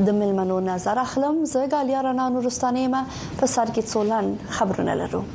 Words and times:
د 0.08 0.20
ملمنو 0.22 0.58
نظر 0.72 0.98
اخلم 1.08 1.36
زه 1.54 1.62
ګالیا 1.76 2.00
رانانو 2.08 2.44
رستانیمه 2.48 3.02
په 3.40 3.46
سر 3.56 3.68
کې 3.76 3.82
څولن 3.94 4.26
خبرونه 4.60 4.94
لرم 5.04 5.26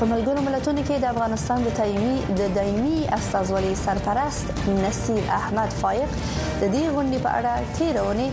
په 0.00 0.08
ملګرو 0.12 0.42
ملتونو 0.48 0.82
کې 0.88 0.96
د 1.04 1.08
افغانستان 1.14 1.58
د 1.66 1.70
دایمي 1.80 2.16
د 2.40 2.52
دایمي 2.58 2.96
استازولي 3.18 3.70
سرپرست 3.84 4.46
نصیر 4.84 5.22
احمد 5.40 5.70
فائق 5.80 6.10
د 6.18 6.74
دې 6.74 6.84
غونډې 6.94 7.18
په 7.26 7.30
اړه 7.38 7.72
تیرونه 7.80 8.26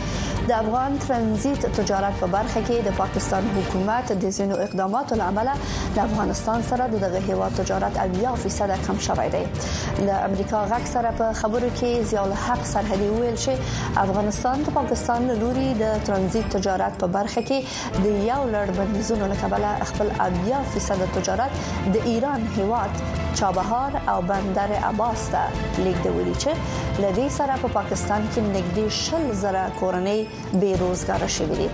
د 0.50 0.54
افغان 0.58 0.94
ترانزیت 1.00 1.66
تجارت 1.78 2.14
په 2.20 2.28
برخه 2.36 2.62
کې 2.68 2.86
د 2.86 2.94
پاکستان 3.00 3.50
حکومت 3.56 4.14
د 4.22 4.30
زینو 4.38 4.56
اقداماتو 4.66 5.18
لامل 5.20 5.50
د 5.58 6.00
افغانستان 6.04 6.64
سره 6.70 6.88
د 6.94 6.96
دغه 7.04 7.20
هیواد 7.28 7.60
تجارت 7.60 8.00
80% 8.04 8.74
کم 8.88 8.98
شوی 9.08 9.28
دی 9.36 9.42
د 9.58 10.10
امریکا 10.30 10.64
غږ 10.72 10.90
سره 10.94 11.12
په 11.20 11.36
خبرو 11.42 11.68
کې 11.68 12.10
ضیاء 12.14 12.24
الحق 12.30 12.64
سرحدي 12.72 13.10
ویل 13.18 13.38
چې 13.44 14.02
افغانستان 14.06 14.66
د 14.70 14.76
پاکستان 14.80 15.28
له 15.34 15.38
لوري 15.44 15.68
د 15.84 15.94
ترانزیت 16.10 16.50
تجارت 16.58 16.98
په 17.06 17.14
برخه 17.20 17.46
کې 17.52 18.04
د 18.08 18.26
یو 18.32 18.42
لړ 18.56 18.76
بندیزونو 18.82 19.30
له 19.34 19.38
کبله 19.44 19.92
خپل 19.94 20.12
80% 20.30 21.18
تجارت 21.20 21.62
د 21.98 22.02
ایران 22.14 22.50
هیواد 22.58 23.02
چابهار 23.40 24.02
او 24.14 24.18
بندر 24.34 24.72
عباس 24.92 25.30
ته 25.38 25.46
لیږدوي 25.62 26.36
چې 26.42 27.08
لدی 27.08 27.30
سره 27.40 27.62
په 27.62 27.62
پا 27.68 27.74
پاکستان 27.82 28.28
کې 28.32 28.52
نږدې 28.54 29.00
شل 29.04 29.32
زره 29.46 29.68
کورنۍ 29.80 30.20
بیروزګار 30.62 31.22
شوې 31.36 31.56
دي 31.60 31.68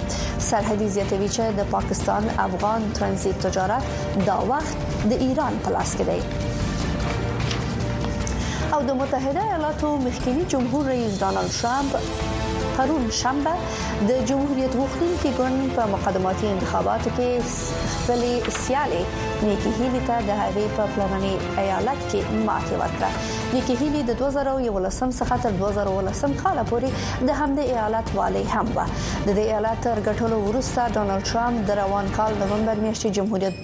سرحدي 0.49 0.87
زیاتوي 0.95 1.27
چې 1.35 1.43
د 1.59 1.69
پاکستان 1.75 2.23
افغان 2.47 2.81
ترانزیت 2.99 3.37
تجارت 3.47 3.83
دا 4.27 4.37
وخت 4.51 4.77
د 5.11 5.23
ایران 5.27 5.53
په 5.67 5.75
لاس 5.77 5.91
کې 5.97 6.05
دی 6.09 6.19
او 8.77 8.81
د 8.89 8.97
متحده 9.03 9.41
ایالاتو 9.49 9.89
مخکنی 10.07 10.43
جمهور 10.55 10.83
رئیس 10.93 11.13
ډانلډ 11.21 11.51
ترامپ 11.61 11.91
پرون 12.77 13.05
شنبه 13.21 13.53
د 14.07 14.09
جمهوریت 14.29 14.73
غوښتونکو 14.79 15.29
ګوند 15.39 15.73
په 15.79 15.83
مقدماتي 15.95 16.47
انتخاباتو 16.53 17.09
کې 17.21 17.89
خپل 17.95 18.53
سیالي 18.65 19.01
نیکی 19.47 19.71
هیلی 19.79 20.01
ته 20.07 20.21
د 20.29 20.43
هغې 20.43 20.65
په 20.77 20.93
پلاني 20.95 21.33
ایالت 21.57 21.99
کې 22.05 22.45
ماتې 22.45 22.85
ورکړه 22.85 23.43
نیکی 23.55 23.75
هیلی 23.79 23.99
د 24.07 24.11
2011 24.19 25.11
څخه 25.19 25.35
تر 25.43 25.51
2011 25.59 26.31
کال 26.43 26.57
پورې 26.69 26.89
د 27.27 27.35
همدې 27.41 27.63
ایالت 27.73 28.09
والی 28.15 28.41
هم 28.47 28.65
و 28.75 28.85
د 29.27 29.29
دې 29.37 29.43
ایالت 29.49 29.81
تر 29.85 29.97
ګټلو 30.07 30.37
وروسته 30.47 30.81
ډونالد 30.97 31.25
ټرمپ 31.31 31.57
د 31.69 31.77
روان 31.81 32.09
کال 32.17 32.33
نومبر 32.43 32.75
میاشتې 32.83 33.09
جمهوریت 33.17 33.55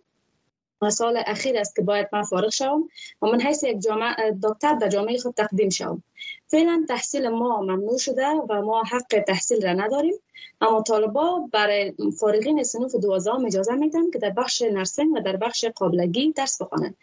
سال 0.92 1.16
اخیر 1.26 1.58
است 1.58 1.76
که 1.76 1.82
باید 1.82 2.08
من 2.12 2.22
فارغ 2.22 2.48
شوم 2.48 2.88
و 3.22 3.26
من 3.26 3.40
حیث 3.40 3.62
یک 3.62 3.80
جامعه 3.82 4.14
دکتر 4.44 4.74
در 4.74 4.88
جامعه 4.88 5.18
خود 5.18 5.34
تقدیم 5.34 5.68
شوم 5.70 6.02
فعلا 6.46 6.84
تحصیل 6.88 7.28
ما 7.28 7.60
ممنوع 7.60 7.98
شده 7.98 8.26
و 8.26 8.62
ما 8.62 8.82
حق 8.82 9.20
تحصیل 9.26 9.66
را 9.66 9.72
نداریم 9.72 10.14
اما 10.60 10.82
طالبا 10.82 11.48
برای 11.52 11.92
فارغین 12.20 12.62
سنوف 12.62 12.94
دوازدهم 12.94 13.46
اجازه 13.46 13.72
میدن 13.74 14.10
که 14.10 14.18
در 14.18 14.30
بخش 14.30 14.62
نرسنگ 14.62 15.12
و 15.14 15.20
در 15.20 15.36
بخش 15.36 15.64
قابلگی 15.64 16.32
درس 16.36 16.62
بخوانند 16.62 16.94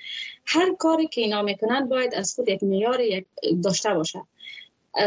هر 0.46 0.76
کاری 0.76 1.08
که 1.08 1.22
اینا 1.22 1.42
میکنند 1.42 1.90
باید 1.90 2.16
از 2.16 2.36
خود 2.36 2.50
یک 2.50 2.64
معیار 2.64 3.02
داشته 3.64 3.94
باشد 3.94 4.20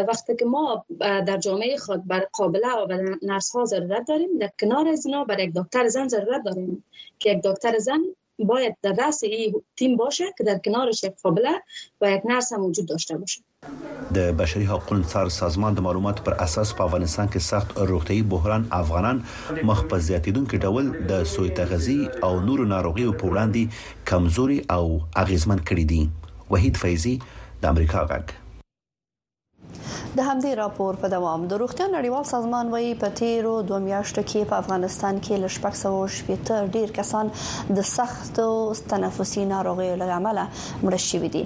وقتی 0.09 0.37
که 0.37 0.45
ما 0.45 0.85
در 1.01 1.37
جامعه 1.37 1.77
خود 1.77 2.07
بر 2.07 2.27
قابله 2.33 2.75
و 2.91 3.17
نرس 3.23 3.51
ها 3.51 3.65
ضرورت 3.65 4.07
داریم 4.09 4.39
در 4.39 4.51
کنار 4.61 4.89
از 4.89 5.07
اینا 5.07 5.25
بر 5.25 5.39
یک 5.41 5.53
دکتر 5.55 5.89
زن 5.89 6.09
ضرورت 6.09 6.43
داریم 6.43 6.85
که 7.19 7.31
یک 7.31 7.43
دکتر 7.43 7.79
زن 7.79 8.03
باید 8.45 8.77
در 8.83 8.93
رأس 8.99 9.23
این 9.25 9.63
تیم 9.77 9.97
باشه 9.97 10.25
که 10.39 10.45
در 10.45 10.59
کنارش 10.65 11.05
یک 11.05 11.13
قابله 11.23 11.63
و 12.01 12.11
یک 12.11 12.21
نرس 12.25 12.53
هم 12.53 12.65
وجود 12.65 12.87
داشته 12.89 13.17
باشه 13.19 13.41
د 14.15 14.19
بشري 14.19 14.65
حقوقو 14.65 15.03
سر 15.03 15.29
سازمان 15.29 15.75
د 15.75 15.81
معلوماتو 15.81 16.23
پر 16.23 16.33
اساس 16.35 16.75
په 16.75 16.85
افغانستان 16.85 17.29
کې 17.31 17.39
سخت 17.39 17.79
روغتي 17.79 18.23
بحران 18.23 18.69
افغانان 18.71 19.23
مخ 19.65 19.85
په 19.85 19.99
زیاتیدونکو 19.99 20.57
ډول 20.57 20.95
د 21.11 21.25
سوی 21.25 21.51
تغذی 21.51 22.09
او 22.23 22.41
نورو 22.41 22.65
ناروغیو 22.75 23.13
په 23.13 23.29
وړاندې 23.31 24.07
کمزوري 24.13 24.61
او 24.71 25.01
اغیزمن 25.17 25.59
کړي 25.59 25.85
دي 25.85 26.09
وحید 26.51 26.77
فیضی 26.77 27.19
د 27.63 27.67
امریکا 27.67 28.07
غږ 28.11 28.39
د 30.17 30.21
همدې 30.29 30.51
راپور 30.59 30.97
په 31.03 31.09
دوام 31.13 31.43
د 31.51 31.59
روغتیا 31.61 31.87
نړیوال 31.95 32.25
سازمان 32.31 32.71
وایي 32.73 32.93
په 33.03 33.09
تیرو 33.19 33.53
دوه 33.69 33.79
میاشتو 33.85 34.23
کې 34.31 34.49
په 34.53 34.61
افغانستان 34.63 35.19
کې 35.27 35.45
ل 35.45 36.03
480 36.47 36.73
ډیر 36.77 36.93
کسان 36.99 37.31
د 37.79 37.85
سختو 37.91 38.47
تنفسي 38.93 39.45
ناروغیو 39.53 39.97
له 40.03 40.09
امله 40.17 40.45
مړه 40.83 41.01
شوي 41.07 41.31
دي 41.37 41.43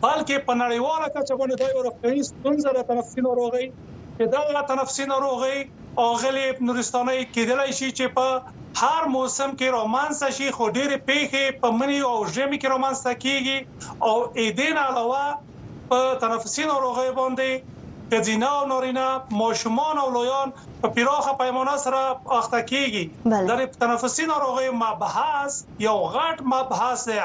بلکې 0.05 0.39
په 0.47 0.53
نړیواله 0.63 1.07
کچه 1.17 1.35
باندې 1.41 1.55
د 1.61 1.65
اروپایي 1.81 2.23
ستونزې 2.31 2.71
د 2.79 2.89
تنفسي 2.91 3.23
ناروغي 3.29 3.67
چې 3.67 4.25
دا 4.35 4.63
تنفسي 4.73 5.07
ناروغي 5.13 5.59
اغلی 6.09 6.47
نورستانه 6.71 7.15
کېدلای 7.37 7.71
شي 7.79 7.91
چې 7.99 8.15
په 8.17 8.27
هر 8.83 9.03
موسم 9.17 9.55
کې 9.59 9.75
رومانس 9.79 10.19
شي 10.39 10.49
خو 10.57 10.67
ډېر 10.77 10.97
پیخه 11.11 11.45
په 11.63 11.79
منی 11.79 12.01
او 12.11 12.17
ژمي 12.35 12.59
کې 12.61 12.75
رومانس 12.75 13.01
کیږي 13.07 13.59
او 14.09 14.15
اې 14.21 14.61
دین 14.61 14.83
علاوه 14.89 15.91
په 15.91 16.23
تنفسي 16.27 16.67
ناروغي 16.75 17.09
باندې 17.21 17.80
ځینا 18.29 18.49
او 18.59 18.63
نارینه 18.73 19.07
ماشومان 19.41 19.95
او 20.03 20.09
لویان 20.17 20.49
په 20.81 20.89
پیراخه 20.95 21.33
پیمانه 21.41 21.75
سره 21.85 22.01
اخته 22.39 22.61
کیږي 22.71 23.05
د 23.51 23.79
تنفسي 23.83 24.25
ناروغي 24.33 24.71
مبحث 24.83 25.53
یو 25.89 25.97
غټ 26.15 26.37
مبحث 26.55 27.01
دی 27.11 27.19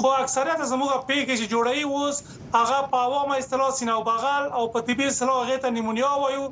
خو 0.00 0.08
اکثریت 0.22 0.60
زموږ 0.72 0.90
پیګه 1.08 1.34
چې 1.40 1.46
جوړي 1.52 1.80
ووس 1.84 2.16
هغه 2.58 2.78
په 2.90 2.96
عوامه 3.06 3.34
اصطلاح 3.42 3.70
سینه 3.78 3.92
او 3.96 4.02
بغل 4.10 4.44
او 4.60 4.64
په 4.74 4.80
طبي 4.88 5.04
اصطلاح 5.12 5.36
هغه 5.42 5.56
ته 5.64 5.70
نیمونیا 5.78 6.10
وایو 6.22 6.44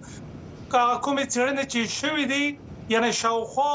کومې 1.05 1.25
څېړنې 1.33 1.65
چې 1.73 1.81
شوې 1.99 2.25
دي 2.33 2.45
یعنی 2.95 3.11
شاوخوا 3.23 3.75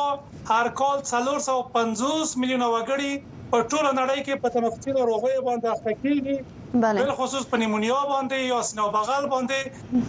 هر 0.52 0.66
کال 0.80 0.98
350 1.14 2.38
میلیونه 2.42 2.68
وګړي 2.76 3.14
په 3.52 3.58
ټوله 3.72 3.90
نړۍ 4.02 4.20
کې 4.26 4.36
په 4.44 4.50
تنفسي 4.56 4.92
ناروغیو 5.00 5.46
باندې 5.48 5.66
اخته 5.74 5.92
کیږي 6.04 6.38
بله. 6.82 7.04
بل 7.04 7.12
خصوص 7.12 7.46
پنیمونیا 7.48 8.00
باندې 8.10 8.36
یا 8.36 8.62
سینه 8.70 8.88
بغل 8.96 9.26
باندې 9.34 9.60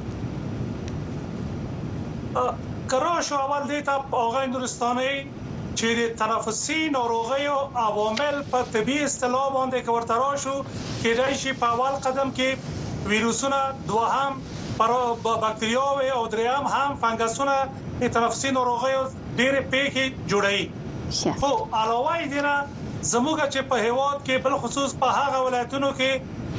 قرار 2.88 3.22
شو 3.22 3.34
اول 3.34 3.68
دیتا 3.68 4.04
آقای 4.10 4.46
نورستاني 4.46 5.30
چې 5.78 6.10
تنفسي 6.18 6.90
ناروغي 6.90 7.46
او 7.46 7.58
عوامل 7.86 8.38
په 8.52 8.62
طبي 8.74 8.96
اصطلاح 9.06 9.44
باندې 9.56 9.86
کورته 9.88 10.14
راشو 10.22 10.54
کې 11.02 11.12
راشي 11.18 11.52
په 11.60 11.76
اول 11.76 12.00
قدم 12.06 12.32
کې 12.38 13.04
ویروسونه 13.12 13.60
دوهم 13.90 14.40
پر 14.80 14.92
باکتریا 15.26 15.84
او 16.18 16.22
دریم 16.34 16.66
هم 16.72 16.96
فنګسونه 17.04 18.10
تنفسي 18.16 18.50
ناروغي 18.58 18.92
ډېر 19.38 19.62
پیکي 19.72 20.06
جوړي 20.32 21.38
خو 21.44 21.52
علاوه 21.82 22.18
دې 22.24 22.44
نه 22.46 22.54
زموږ 23.02 23.38
چې 23.54 23.60
په 23.70 23.76
هیواد 23.86 24.18
کې 24.26 24.36
بل 24.44 24.54
خصوص 24.62 24.94
په 25.02 25.08
هغه 25.18 25.38
ولایتونو 25.46 25.90
کې 25.98 26.10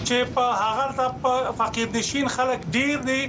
چې 0.08 0.18
په 0.36 0.46
هغه 0.62 0.86
ته 0.98 1.08
فقیر 1.62 1.88
نشین 1.96 2.28
خلک 2.36 2.60
ډیر 2.76 2.96
دي 3.10 3.22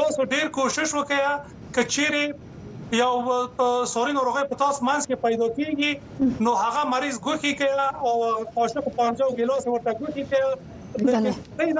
تاسو 0.00 0.20
ډیر 0.34 0.46
کوشش 0.58 0.88
وکیا 1.00 1.32
کچېره 1.76 2.24
یو 3.02 3.12
سوري 3.94 4.12
ناروغي 4.18 4.42
په 4.48 4.54
تاسو 4.62 4.84
منځ 4.88 5.02
کې 5.08 5.14
پیدا 5.24 5.46
کیږي 5.56 5.90
نو 6.44 6.50
هغه 6.64 6.82
مریض 6.94 7.16
ګوخي 7.26 7.52
کې 7.60 7.68
او 8.08 8.12
پښه 8.54 8.80
په 8.86 8.90
پنځو 8.98 9.24
ګلاس 9.38 9.64
ورته 9.66 9.92
ګوخي 10.00 10.24
کې 10.30 10.42
بله 11.06 11.30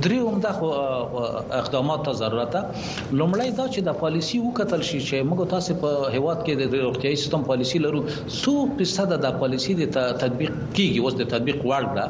درې 0.00 0.18
عمده 0.28 0.50
اقدامات 1.60 2.00
ته 2.06 2.12
ضرورت 2.22 2.50
ده 2.56 2.60
لومړی 3.18 3.48
دا 3.58 3.66
چې 3.74 3.80
د 3.88 3.98
پالیسی 4.02 4.36
وکتل 4.46 4.80
شي 4.88 5.00
چې 5.08 5.16
موږ 5.28 5.40
تاسو 5.54 5.72
په 5.82 5.90
هیواد 6.14 6.38
کې 6.46 6.52
د 6.54 6.62
روغتیاي 6.86 7.16
سیستم 7.22 7.42
پالیسی 7.50 7.78
لرو 7.86 8.00
100% 8.12 9.16
د 9.24 9.38
پالیسی 9.42 9.72
د 9.80 9.84
تطبیق 10.22 10.52
کیږي 10.76 10.98
اوس 11.00 11.14
د 11.18 11.22
تطبیق 11.34 11.58
وړ 11.70 11.84
ده 11.96 12.06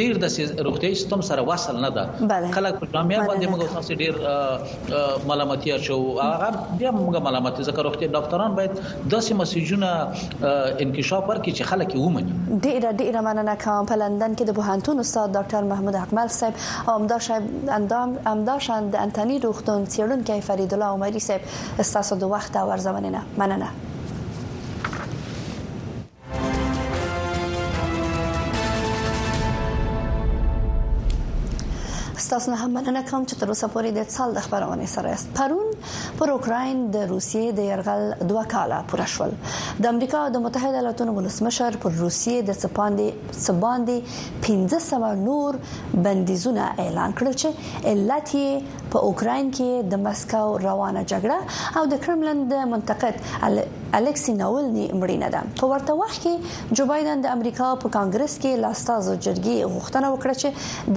ډیر 0.00 0.22
د 0.24 0.64
روغتيایي 0.70 0.94
سیستم 1.02 1.20
سره 1.32 1.48
وصل 1.52 1.82
نه 1.86 1.90
ده 1.98 2.52
خلک 2.58 2.80
په 2.84 2.92
جامعه 2.96 3.26
باندې 3.30 3.54
موږ 3.54 3.76
تاسو 3.78 4.00
ډیر 4.04 5.14
ملامتیا 5.24 5.78
شو 5.78 5.96
هغه 6.22 6.48
بیا 6.78 6.90
موږ 6.96 7.16
ملامت 7.28 7.60
ذکر 7.70 7.86
وکړي 7.88 8.08
ډاکټران 8.18 8.54
باید 8.60 8.76
داسې 9.14 9.36
مسیجونه 9.40 9.90
انکشاف 10.84 11.30
ورکړي 11.30 11.52
چې 11.56 11.70
خلک 11.72 11.94
یې 11.94 12.00
ومني 12.04 12.60
ډیره 12.68 12.92
ډیره 13.00 13.22
مننه 13.30 13.54
کوم 13.64 13.88
په 13.92 14.00
لندن 14.02 14.34
کې 14.34 14.44
د 14.52 14.56
بوهانتون 14.60 15.00
استاد 15.04 15.30
ډاکټر 15.40 15.70
محمود 15.74 16.00
اقمل 16.04 16.32
صاحب 16.38 16.90
امدار 16.98 17.26
صاحب 17.30 17.74
اندام 17.80 18.16
امدار 18.36 18.64
شند 18.68 18.98
انټونی 19.04 19.40
روختون 19.48 19.86
څېړونکی 19.94 20.40
فرید 20.52 20.72
الله 20.78 20.96
عمری 21.00 21.26
صاحب 21.28 21.84
استاسو 21.86 22.20
د 22.24 22.32
وخت 22.38 22.56
او 22.64 22.70
ارزونه 22.78 23.24
مننه 23.42 23.70
تاسو 32.28 32.50
نه 32.50 32.56
هم 32.64 32.70
مننه 32.74 33.02
کوم 33.10 33.22
چې 33.28 33.34
تر 33.40 33.48
اوسه 33.52 33.66
پورې 33.74 33.90
د 33.98 34.08
سال 34.16 34.30
د 34.36 34.40
خبرونه 34.46 34.86
سره 34.94 35.08
یاست 35.12 35.28
پرون 35.38 35.68
پر 36.20 36.28
اوکرين 36.34 36.78
د 36.96 37.04
روسیې 37.12 37.52
د 37.58 37.68
يرغل 37.70 38.04
دوه 38.32 38.44
کاله 38.54 38.78
پوره 38.92 39.06
شول 39.14 39.32
د 39.84 39.88
امریکا 39.94 40.18
او 40.28 40.32
د 40.36 40.42
متحده 40.46 40.76
ایالاتونو 40.80 41.14
ولسمشر 41.18 41.78
پر 41.84 41.90
روسیې 41.98 42.48
د 42.48 42.50
سپاندې 42.62 43.44
سباندې 43.44 45.02
1500 45.04 45.22
نور 45.28 45.60
بندیزونه 46.08 46.64
اعلان 46.86 47.16
کړل 47.20 47.34
چې 47.44 47.90
علت 47.94 48.34
یې 48.40 48.50
په 48.96 49.06
اوکرين 49.06 49.48
کې 49.56 49.88
د 49.92 49.96
مسکو 50.02 50.38
روانه 50.60 51.00
جګړه 51.12 51.78
او 51.78 51.82
د 51.92 51.94
کرملن 52.04 52.38
د 52.52 52.54
منتقد 52.72 53.14
الکسی 53.98 54.34
ناولني 54.36 54.84
مړینه 55.00 55.28
ده 55.34 55.40
په 55.62 55.68
ورته 55.72 55.96
وخت 56.02 56.18
کې 56.26 56.76
جو 56.80 56.86
بایدن 56.90 57.24
د 57.26 57.32
امریکا 57.38 57.66
په 57.82 57.90
کانګرس 57.96 58.32
کې 58.42 58.60
لاستازو 58.64 59.14
جرګي 59.26 59.56
غوښتنه 59.74 60.06
وکړه 60.14 60.34
چې 60.40 60.48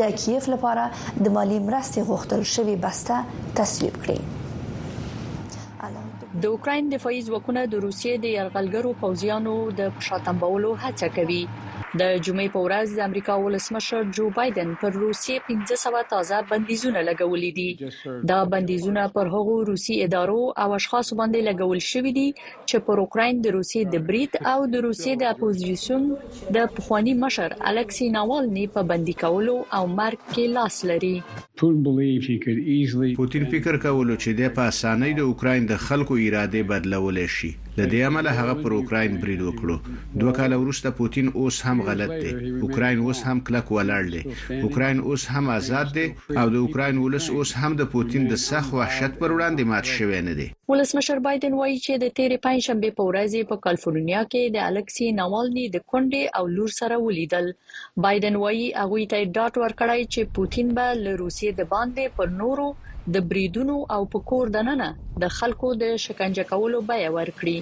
د 0.04 0.06
کیف 0.22 0.44
لپاره 0.54 0.84
د 1.26 1.28
مالی 1.40 1.60
مرستې 1.68 2.00
غوښتل 2.12 2.42
شوی 2.54 2.76
بسته 2.88 3.44
تصویب 3.62 3.96
کړي 4.06 4.20
د 6.42 6.44
اوکرين 6.54 6.90
دفاعي 6.96 7.20
ځواکونه 7.28 7.62
د 7.72 7.76
روسیې 7.86 8.14
د 8.24 8.26
يرغلګرو 8.38 8.92
پوځیانو 9.04 9.56
د 9.82 9.84
پښاتنبولو 10.00 10.72
هڅه 10.84 11.08
کوي 11.16 11.44
د 11.98 12.10
جمعې 12.26 12.50
په 12.54 12.62
ورځ 12.64 12.92
د 12.98 13.00
امریکا 13.10 13.36
ولسمشر 13.44 14.04
جو 14.16 14.26
بایدن 14.34 14.74
پر 14.82 14.92
روسیې 14.96 15.40
1500 15.54 16.10
تازه 16.12 16.42
بندیزونه 16.50 17.02
لګولې 17.06 17.52
دي 17.58 18.26
دا 18.32 18.42
بندیزونه 18.54 19.06
پر 19.16 19.32
هغو 19.36 19.56
روسي 19.70 19.96
ادارو 20.04 20.42
او 20.66 20.68
اشخاصو 20.78 21.16
باندې 21.22 21.48
لګول 21.50 21.80
شوې 21.88 22.12
دي 22.20 22.28
چې 22.42 22.84
پر 22.90 23.02
اوکرين 23.06 23.40
د 23.48 23.56
روسیې 23.58 23.96
د 23.96 24.04
بریټ 24.10 24.46
او 24.52 24.60
د 24.76 24.84
روسیې 24.88 25.22
د 25.22 25.30
اپوزيشن 25.38 26.06
د 26.60 26.68
پخوانی 26.78 27.16
مشر 27.24 27.56
الکسی 27.74 28.10
ناوالني 28.18 28.66
په 28.78 28.86
بندي 28.94 29.16
کولو 29.24 29.56
او 29.80 29.82
مرګ 29.96 30.36
کې 30.36 30.56
لاس 30.60 30.84
لري 30.94 31.16
پوتین 33.22 33.50
فکر 33.56 33.80
کولو 33.88 34.20
چې 34.20 34.38
د 34.44 34.54
په 34.60 34.68
اسانۍ 34.76 35.18
د 35.22 35.32
اوکرين 35.32 35.68
د 35.74 35.82
خلکو 35.90 36.20
اراده 36.28 36.64
بدلول 36.74 37.20
شي 37.40 37.52
د 37.56 37.84
دې 37.90 38.08
عمل 38.12 38.30
هغه 38.38 38.56
پر 38.64 38.72
اوکرين 38.78 39.14
بریډ 39.20 39.44
وکړو 39.50 40.22
دوه 40.24 40.32
کال 40.38 40.56
وروسته 40.62 40.96
پوتین 41.02 41.30
اوس 41.42 41.60
هم 41.66 41.79
هم 41.80 41.86
غلط 41.86 42.12
دی 42.24 42.50
اوکراین 42.62 43.00
اوس 43.06 43.20
هم 43.28 43.38
کلک 43.50 43.68
ولاړ 43.76 44.04
دی 44.14 44.22
اوکراین 44.68 45.00
اوس 45.10 45.24
هم 45.34 45.46
آزاد 45.58 45.88
دی 45.98 46.06
او 46.42 46.46
د 46.56 46.56
اوکراین 46.64 46.96
ولس 47.06 47.26
اوس 47.38 47.52
هم 47.62 47.72
د 47.82 47.90
پوتین 47.94 48.24
د 48.32 48.42
سخت 48.50 48.70
وحشت 48.80 49.14
پر 49.22 49.30
وړاندې 49.36 49.64
مات 49.74 49.86
شوی 49.96 50.20
نه 50.28 50.34
دی 50.42 50.48
ولسمشر 50.74 51.18
بایدن 51.28 51.54
وایي 51.60 51.78
چې 51.86 51.94
د 52.04 52.14
تیرې 52.18 52.38
پنځشنبه 52.48 52.98
په 52.98 53.04
ورځ 53.12 53.50
په 53.54 53.64
کالیفورنیا 53.66 54.22
کې 54.28 54.56
د 54.58 54.68
الکسی 54.72 55.08
ناوالني 55.22 55.66
د 55.76 55.86
کونډې 55.86 56.40
او 56.42 56.54
لور 56.60 56.76
سره 56.80 57.00
ولیدل 57.08 57.50
بایدن 58.08 58.40
وایي 58.46 58.66
هغه 58.84 59.10
ته 59.14 59.30
ډاټ 59.34 59.66
ورکړای 59.66 60.08
چې 60.14 60.36
پوتین 60.40 60.74
به 60.80 60.88
له 61.04 61.16
روسیې 61.24 61.60
د 61.62 61.72
باندې 61.76 62.18
پر 62.22 62.34
نورو 62.44 62.70
د 63.18 63.28
بریدونو 63.32 63.76
او 63.98 64.02
په 64.16 64.28
کور 64.34 64.56
دننه 64.60 64.90
د 65.26 65.38
خلکو 65.40 65.74
د 65.86 65.96
شکنجه 66.08 66.50
کولو 66.56 66.86
بیا 66.94 67.10
ورکړي 67.20 67.60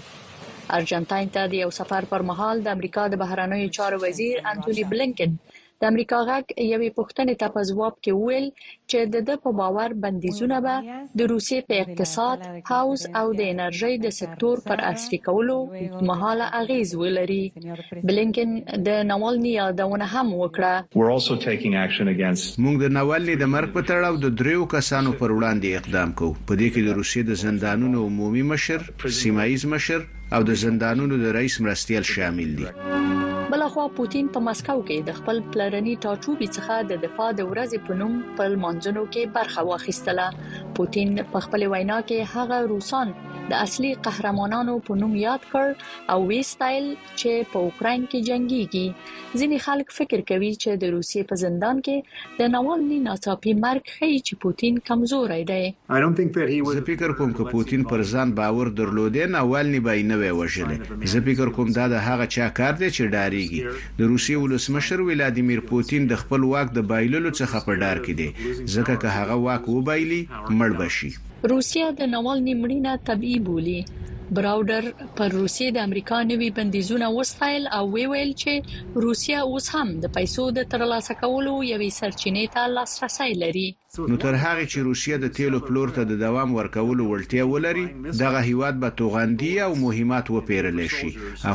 ارجنټاین 0.79 1.27
ته 1.35 1.41
د 1.51 1.53
یو 1.63 1.69
سفر 1.79 2.01
پر 2.11 2.21
مهال 2.29 2.57
د 2.61 2.67
امریکا 2.75 3.03
د 3.09 3.13
بهرنیو 3.23 3.73
چارو 3.77 3.97
وزیر 4.05 4.35
انټونی 4.51 4.83
بلنکن 4.91 5.31
د 5.81 5.85
امریکا 5.91 6.19
غږ 6.29 6.45
یوې 6.73 6.89
پوښتنې 6.97 7.35
ته 7.41 7.47
په 7.55 7.61
ځواب 7.69 7.93
کې 8.03 8.11
وویل 8.19 8.47
چې 8.89 8.99
د 9.13 9.15
ده 9.27 9.35
په 9.43 9.49
باور 9.59 9.89
بندیزونه 10.03 10.57
به 10.65 10.75
د 11.19 11.21
روسیې 11.33 11.59
په 11.67 11.75
اقتصاد، 11.83 12.37
حوز 12.69 13.01
او 13.19 13.27
د 13.39 13.41
انرژۍ 13.53 13.93
د 14.05 14.15
سکتور 14.19 14.55
پر 14.69 14.79
عصري 14.91 15.19
کولو 15.27 15.57
مهاله 16.09 16.45
اغیز 16.61 16.89
ولري. 17.03 17.45
بلینکن 18.09 18.49
د 18.87 18.89
ناولني 19.11 19.51
یادونه 19.61 20.05
هم 20.15 20.27
وکړه. 20.41 20.73
موږ 22.65 22.75
د 22.83 22.87
ناولني 22.97 23.35
د 23.43 23.45
مرګ 23.55 23.69
په 23.75 23.81
تړاو 23.89 24.13
د 24.25 24.35
دریو 24.39 24.63
کسانو 24.75 25.11
پر 25.21 25.29
وړاندې 25.37 25.69
اقدام 25.79 26.09
کوو. 26.19 26.33
په 26.49 26.53
دې 26.59 26.67
کې 26.73 26.81
د 26.87 26.89
روسیې 26.99 27.21
د 27.29 27.33
زندانونو 27.45 27.97
عمومي 28.07 28.43
مشر، 28.53 28.79
سیمایي 29.21 29.57
مشر 29.73 30.01
او 30.35 30.41
د 30.49 30.51
زندانونو 30.63 31.15
د 31.23 31.27
رئیس 31.37 31.55
مرستیال 31.63 32.03
شامل 32.13 32.49
دي. 32.59 32.67
بلخوا 33.51 33.83
پوتین 33.97 34.29
په 34.35 34.41
مسکو 34.45 34.73
کې 34.79 35.05
د 35.09 35.13
خپل 35.19 35.37
پلرني 35.51 35.91
ټاټوبي 36.05 36.47
څخه 36.55 36.79
د 36.89 36.99
دفاع 37.03 37.27
د 37.37 37.47
ورځې 37.51 37.85
په 37.89 37.99
نوم 37.99 38.17
په 38.39 38.57
مانځنو 38.63 39.03
کې 39.13 39.31
برخه 39.37 39.63
واخیستله 39.69 40.73
پوتین 40.79 41.13
په 41.35 41.43
خپل 41.47 41.63
وینا 41.75 41.99
کې 42.11 42.35
هغه 42.35 42.57
روسان 42.73 43.13
د 43.51 43.53
اصلي 43.67 43.89
قهرمانانو 44.07 44.73
په 44.89 44.97
نوم 45.03 45.13
یاد 45.19 45.43
کړ 45.43 46.07
او 46.13 46.17
وی 46.31 46.39
سټایل 46.49 46.87
چې 46.95 47.51
په 47.53 47.61
اوکرين 47.67 48.01
کې 48.05 48.25
جنگيږي 48.29 49.37
ځینې 49.39 49.63
خلک 49.67 49.95
فکر 49.99 50.25
کوي 50.31 50.51
چې 50.57 50.83
د 50.83 50.91
روسیې 50.97 51.29
په 51.31 51.41
زندان 51.45 51.79
کې 51.87 52.41
د 52.41 52.51
ناوالني 52.57 52.99
ناڅاپي 53.07 53.53
مرګ 53.67 53.93
ښیي 53.95 54.17
چې 54.27 54.43
پوتین 54.43 54.83
کمزورې 54.91 55.43
دی 55.51 55.65
زه 55.87 56.85
فکر 56.91 57.15
کوم 57.21 57.31
چې 57.39 57.55
پوتین 57.55 57.87
پر 57.93 58.05
ځان 58.11 58.35
باور 58.41 58.73
درلودین 58.81 59.33
ناوالني 59.39 59.83
به 59.89 60.05
نه 60.11 60.21
وي 60.23 60.35
وژلې 60.43 61.09
زه 61.15 61.25
فکر 61.31 61.55
کوم 61.59 61.73
دا 61.81 61.89
د 61.97 62.05
هغه 62.11 62.31
چا 62.37 62.51
کار 62.61 62.77
دی 62.83 62.93
چې 62.93 63.17
ډاري 63.17 63.36
یادېږي 63.39 63.59
د 63.97 64.01
روسي 64.11 64.35
ولسمشر 64.43 64.99
ولادیمیر 65.09 65.59
پوتین 65.71 66.01
د 66.07 66.13
خپل 66.21 66.41
واک 66.51 66.67
د 66.73 66.79
بایللو 66.89 67.31
څخه 67.39 67.57
په 67.67 67.73
ډار 67.81 67.97
کې 68.05 68.13
دی 68.19 68.29
ځکه 68.75 68.93
که 69.01 69.07
هغه 69.17 69.35
واک 69.45 69.63
وبایلي 69.77 70.21
مړ 70.57 70.69
بشي 70.81 71.11
روسیا 71.53 71.85
د 71.99 72.01
نوال 72.15 72.37
نیمړینا 72.49 72.93
طبيب 73.09 73.41
بولی 73.49 73.79
براوډر 74.35 74.85
پر 75.17 75.29
روسیې 75.39 75.71
د 75.75 75.85
امریکا 75.87 76.17
نوي 76.31 76.49
بندیزونه 76.57 77.07
وستایل 77.17 77.67
او 77.77 77.83
وی 77.93 78.05
ویل 78.13 78.31
چې 78.41 78.53
روسیا 79.05 79.39
اوس 79.51 79.65
هم 79.75 79.87
د 80.05 80.13
پیسو 80.17 80.43
د 80.57 80.67
ترلاسه 80.73 81.13
کولو 81.21 81.53
یوې 81.71 81.89
سرچینې 81.99 82.45
ته 82.57 82.63
لاسرسي 82.77 83.29
لري 83.43 83.67
نو 84.11 84.17
تر 84.25 84.35
هغه 84.43 84.65
چې 84.71 84.79
روسیا 84.89 85.19
د 85.25 85.31
تیلو 85.37 85.61
پلور 85.67 85.93
ته 85.99 86.09
د 86.11 86.19
دوام 86.25 86.55
ورکولو 86.59 87.07
وړتیا 87.11 87.45
ولري 87.53 87.85
دغه 88.23 88.45
هیواد 88.49 88.81
به 88.85 88.97
توغندي 89.01 89.53
او 89.67 89.71
مهمات 89.85 90.33
وپیرل 90.37 90.83
شي 90.99 91.11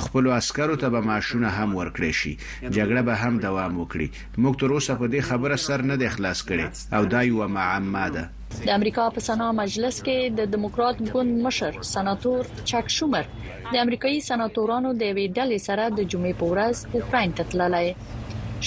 خپل 0.09 0.35
عسکرو 0.41 0.81
ته 0.85 0.95
به 0.97 1.09
ماشونه 1.13 1.51
هم 1.61 1.79
ورکړي 1.81 2.21
شي 2.23 2.37
جګړه 2.37 3.03
به 3.09 3.15
هم 3.25 3.39
دوام 3.49 3.83
وکړي 3.85 4.09
موږ 4.43 4.61
تر 4.65 4.77
اوسه 4.79 4.99
په 5.03 5.15
دې 5.15 5.21
خبره 5.33 5.63
سر 5.69 5.89
نه 5.93 5.97
دی 6.05 6.09
خلاص 6.19 6.45
کړي 6.49 6.95
او 6.99 7.05
دا 7.17 7.23
یو 7.33 7.49
معما 7.57 8.09
ده 8.17 8.29
د 8.67 8.69
امریکا 8.79 9.05
په 9.15 9.21
سنا 9.29 9.49
مجلس 9.63 9.97
کې 10.07 10.19
د 10.39 10.51
دیموکرات 10.55 10.97
ګوند 11.13 11.33
مشر 11.47 11.73
سناتور 11.93 12.41
چاک 12.71 12.87
شومر 12.97 13.25
د 13.73 13.75
امریکایي 13.85 14.19
سناتورانو 14.29 14.91
د 15.03 15.13
وی 15.17 15.27
ډلې 15.39 15.59
سره 15.69 15.85
د 15.99 16.01
جمعې 16.11 16.35
په 16.41 16.47
ورځ 16.53 16.75
اوکرين 16.99 17.31
ته 17.39 17.43
تللای 17.53 17.89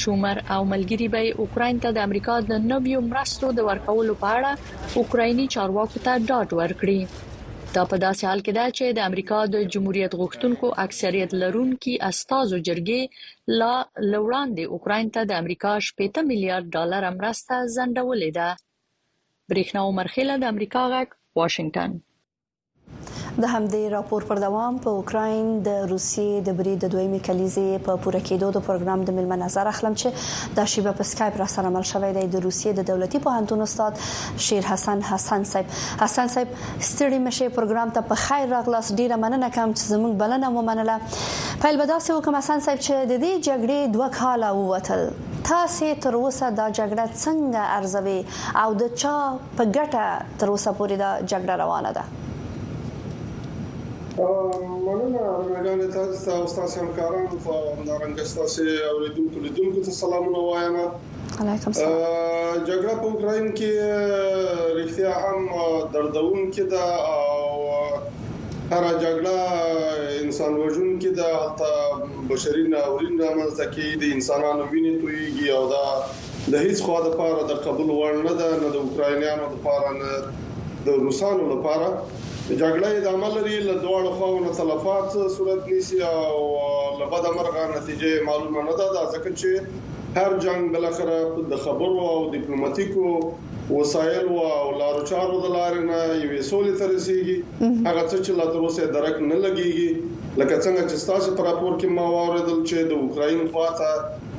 شومر 0.01 0.35
او 0.55 0.61
ملګری 0.73 1.07
به 1.13 1.21
اوکرين 1.43 1.75
ته 1.83 1.89
د 1.97 2.05
امریکا 2.07 2.35
د 2.51 2.65
نویو 2.71 2.99
مرستو 3.11 3.47
د 3.57 3.67
ورکولو 3.69 4.13
په 4.23 4.27
اړه 4.37 4.51
اوکرایني 5.01 5.45
چارواکو 5.55 6.03
ته 6.05 6.13
ډاډ 6.29 6.47
ورکړي 6.61 6.99
دا 7.75 7.83
په 7.91 7.95
داسې 8.05 8.21
حال 8.29 8.39
کې 8.45 8.53
ده 8.57 8.65
چې 8.77 8.85
د 8.97 8.99
امریکا 9.09 9.39
د 9.53 9.55
جمهوریت 9.73 10.11
غوښتونکو 10.21 10.67
اکثریت 10.85 11.31
لرونکي 11.41 11.93
استازو 12.09 12.57
جرګې 12.67 13.01
لا 13.59 13.73
لوړاندې 14.13 14.63
اوکرين 14.75 15.07
ته 15.15 15.21
د 15.29 15.41
امریکا 15.41 15.71
15 16.03 16.29
میلیارډ 16.29 16.65
ډالر 16.75 17.01
مرسته 17.21 17.55
ځنډولې 17.75 18.31
ده 18.39 18.49
برېښنا 19.51 19.81
عمر 19.89 20.07
خیل 20.13 20.29
د 20.39 20.43
امریکا 20.53 20.81
غږ، 20.93 21.07
واشنګټن 21.39 21.91
د 23.43 23.47
همدې 23.53 23.79
راپور 23.93 24.25
پر 24.27 24.39
دوام 24.41 24.75
په 24.83 24.91
اوکرين 24.97 25.47
د 25.67 25.71
روسیې 25.91 26.43
د 26.49 26.53
بری 26.59 26.73
د 26.83 26.89
دویمې 26.93 27.19
کلیزې 27.27 27.79
په 27.87 27.95
پوره 28.03 28.19
کېدو 28.27 28.49
د 28.57 28.61
پروګرام 28.67 29.01
د 29.09 29.15
ملمن 29.17 29.41
نظر 29.45 29.69
اخلم 29.71 29.95
چې 30.01 30.11
دا 30.59 30.63
شیبه 30.73 30.91
په 30.99 31.07
اسکایپ 31.07 31.39
را 31.41 31.47
سره 31.55 31.71
مل 31.75 31.85
شوې 31.91 32.11
ده 32.17 32.23
د 32.35 32.45
روسیې 32.45 32.73
د 32.77 32.87
دولتي 32.89 33.19
پوهنتون 33.25 33.63
استاد 33.65 33.99
شیر 34.45 34.67
حسن 34.71 35.03
حسن 35.09 35.47
صاحب 35.53 35.73
حسن 36.05 36.31
صاحب 36.35 36.53
ستړي 36.89 37.19
مشه 37.25 37.49
پروګرام 37.57 37.91
ته 37.97 38.07
په 38.11 38.21
خیر 38.25 38.47
راغلاس 38.57 38.91
ډیره 39.01 39.17
مننه 39.25 39.49
کوم 39.57 39.73
چې 39.77 39.95
زموږ 39.95 40.21
بلنه 40.23 40.51
مو 40.57 40.63
منله 40.67 40.95
پیل 41.65 41.79
به 41.83 41.87
داسې 41.91 42.19
وکم 42.19 42.37
حسن 42.41 42.63
صاحب 42.69 42.79
چې 42.83 43.09
د 43.09 43.19
دې 43.23 43.49
جګړې 43.49 43.97
دوه 43.97 44.13
کاله 44.21 44.53
ووتل 44.61 45.43
تاسو 45.51 45.89
تر 46.05 46.17
اوسه 46.21 46.51
دا 46.61 46.69
جګړه 46.79 47.05
څنګه 47.25 47.67
ارزوي 47.79 48.21
او 48.63 48.73
د 48.83 48.95
چا 49.03 49.17
په 49.57 49.69
ګټه 49.79 50.37
تر 50.43 50.53
اوسه 50.53 50.77
پورې 50.79 51.03
دا 51.05 51.11
جګړه 51.31 51.63
روانه 51.63 51.93
ده 51.99 52.05
مننه 54.19 55.19
رمګانې 55.19 55.87
تاسو 55.95 56.15
ته 56.23 56.31
او 56.39 56.43
تاسو 56.57 56.75
همکارانو 56.81 57.37
په 57.45 57.55
نارنګ 57.87 58.15
تاسو 58.35 58.61
اوریدونکو 58.91 59.37
لیدونکو 59.45 59.79
ته 59.87 59.91
سلامونه 60.01 60.39
وایم 60.49 60.75
علیکم 61.41 61.71
سلام 61.79 62.61
جګړه 62.67 62.93
په 63.01 63.05
اوکرين 63.09 63.47
کې 63.57 63.71
رښتیا 64.77 65.13
هم 65.25 65.41
دردون 65.95 66.39
کې 66.53 66.63
دا 66.73 66.87
او 67.15 67.81
هر 68.71 68.85
جګړه 69.03 69.37
انسان 70.23 70.53
وژن 70.61 70.89
کې 71.01 71.11
دا 71.19 71.33
بشري 72.29 72.63
ناورین 72.75 73.15
رامنځته 73.23 73.65
کې 73.73 73.87
د 74.05 74.13
انسانانو 74.19 74.63
وینې 74.71 74.93
تویږي 75.01 75.47
او 75.57 75.63
دا 75.73 75.83
د 76.51 76.53
هیڅ 76.65 76.77
خوا 76.87 76.97
د 77.07 77.19
پاره 77.23 77.41
د 77.51 77.59
قبول 77.67 77.89
وړ 77.99 78.13
نه 78.27 78.33
ده 78.39 78.49
نه 78.63 78.67
د 78.73 78.75
اوکراینانو 78.83 79.45
لپاره 79.53 79.89
نه 80.01 80.11
د 80.87 80.97
روسانو 81.05 81.43
لپاره 81.53 81.87
جګړه 82.61 82.89
د 83.03 83.07
عمل 83.17 83.31
لري 83.37 83.55
له 83.67 83.73
دواړو 83.85 84.09
خواو 84.17 84.39
نه 84.45 84.51
تلفات 84.59 85.09
صورت 85.35 85.61
نیسي 85.71 85.99
او 86.09 86.41
له 86.99 87.05
بده 87.13 87.29
مرغه 87.37 87.63
نتیجې 87.73 88.13
معلومه 88.27 88.61
نه 88.67 88.73
ده 88.81 88.87
ځکه 89.13 89.29
چې 89.39 89.49
هر 90.17 90.31
جنگ 90.43 90.61
بل 90.75 90.83
اخره 90.91 91.15
د 91.53 91.63
خبرو 91.63 91.97
او 92.13 92.19
ډیپلوماټیکو 92.33 93.07
وسایل 93.77 94.27
او 94.61 94.67
لارو 94.83 95.01
چارو 95.11 95.35
د 95.43 95.47
لارې 95.57 95.81
نه 95.91 95.99
یوې 96.23 96.41
سولې 96.49 96.73
ته 96.79 96.85
رسیدي 96.93 97.35
هغه 97.87 98.03
څه 98.09 98.17
چې 98.25 98.31
لا 98.39 98.45
تر 98.51 98.59
اوسه 98.67 98.83
درک 98.97 99.15
نه 99.31 99.37
لګیږي 99.45 99.89
لکه 100.39 100.55
څنګه 100.65 100.83
چې 100.89 100.97
تاسو 101.11 101.29
پر 101.39 101.43
راپور 101.51 101.73
کې 101.79 101.87
ما 101.97 102.05
واردل 102.17 102.59
چې 102.69 102.77
د 102.89 102.91
اوکرين 102.99 103.39
خواته 103.51 103.91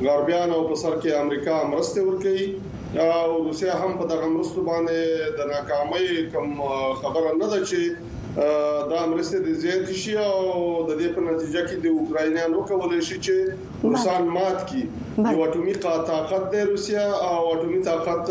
غربيان 0.07 0.49
او 0.57 0.62
په 0.71 0.75
سر 0.87 0.95
کې 1.03 1.11
امریکا 1.25 1.57
مرسته 1.75 1.99
ورکړي 2.09 2.47
او 2.94 3.44
روسیا 3.44 3.75
هم 3.75 3.99
په 3.99 4.05
دغه 4.07 4.27
مرستو 4.27 4.62
باندې 4.62 5.33
د 5.38 5.40
ناکامۍ 5.51 6.31
کم 6.33 6.49
خبره 7.01 7.33
نه 7.40 7.46
ده 7.53 7.61
چې 7.70 7.81
دا 8.92 9.01
مرسته 9.12 9.38
د 9.46 9.57
زیات 9.62 9.87
شي 10.03 10.14
او 10.18 10.37
د 10.88 10.92
دې 11.01 11.09
په 11.16 11.20
نتیجه 11.31 11.61
کې 11.68 11.77
د 11.83 11.87
اوکراینانو 11.99 12.59
کولای 12.70 13.01
شي 13.09 13.16
چې 13.25 13.35
روسان 13.90 14.22
مات 14.37 14.59
کی 14.70 14.81
یو 15.33 15.38
اټومي 15.46 15.75
طاقت 15.88 16.42
د 16.55 16.64
روسیا 16.70 17.05
او 17.29 17.38
اټومي 17.53 17.81
طاقت 17.90 18.25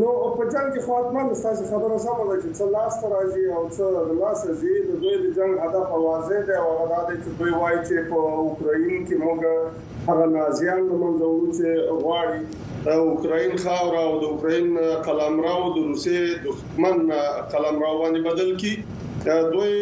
نو 0.00 0.10
په 0.36 0.44
جنگ 0.52 0.68
کې 0.74 0.80
خو 0.84 0.92
اتمن 0.98 1.26
تاسو 1.40 1.64
خبره 1.70 1.96
سمه 2.04 2.24
ده 2.28 2.36
چې 2.42 2.52
څه 2.58 2.68
لاس 2.76 2.94
ته 3.00 3.08
راځي 3.14 3.44
او 3.56 3.62
څه 3.64 4.04
لاس 4.20 4.40
راځي 4.48 4.74
د 4.86 4.90
دوی 5.00 5.16
د 5.22 5.26
جنگ 5.36 5.54
هدف 5.64 5.92
واضح 6.04 6.38
دی 6.48 6.54
او 6.66 6.70
هغه 6.80 7.00
د 7.08 7.12
چې 7.22 7.28
دوی 7.38 7.52
وایي 7.60 7.80
چې 7.88 7.94
په 8.10 8.16
اوکراین 8.44 9.04
کې 9.06 9.16
موږ 9.24 9.40
هغه 10.08 10.26
نازیان 10.36 10.80
له 10.92 10.96
منځه 11.02 11.24
وړو 11.30 11.50
چې 11.58 11.68
غواړي 12.02 12.40
د 12.86 12.88
اوکراین 13.08 13.52
خاور 13.64 13.94
او 14.04 14.10
د 14.20 14.24
اوکراین 14.30 14.68
قلمرو 15.08 15.74
د 15.74 15.78
روسي 15.90 16.18
دښمن 16.44 16.96
قلمرو 17.52 17.92
باندې 18.02 18.20
بدل 18.28 18.50
کی 18.62 18.72
دوی 19.54 19.74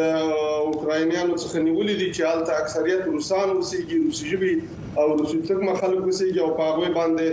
اوکراینیانو 0.65 1.41
څخه 1.43 1.57
نیولې 1.67 1.95
دي 2.01 2.07
چې 2.15 2.21
حالت 2.29 2.49
اکثریت 2.61 3.01
روسان 3.13 3.47
اوسېږي 3.53 3.97
روسي 4.05 4.25
ژبي 4.31 4.53
او 4.99 5.05
روسي 5.19 5.39
څخه 5.47 5.73
خلک 5.81 6.01
اوسېږي 6.05 6.39
او 6.43 6.51
پاغوي 6.59 6.89
باندې 6.97 7.27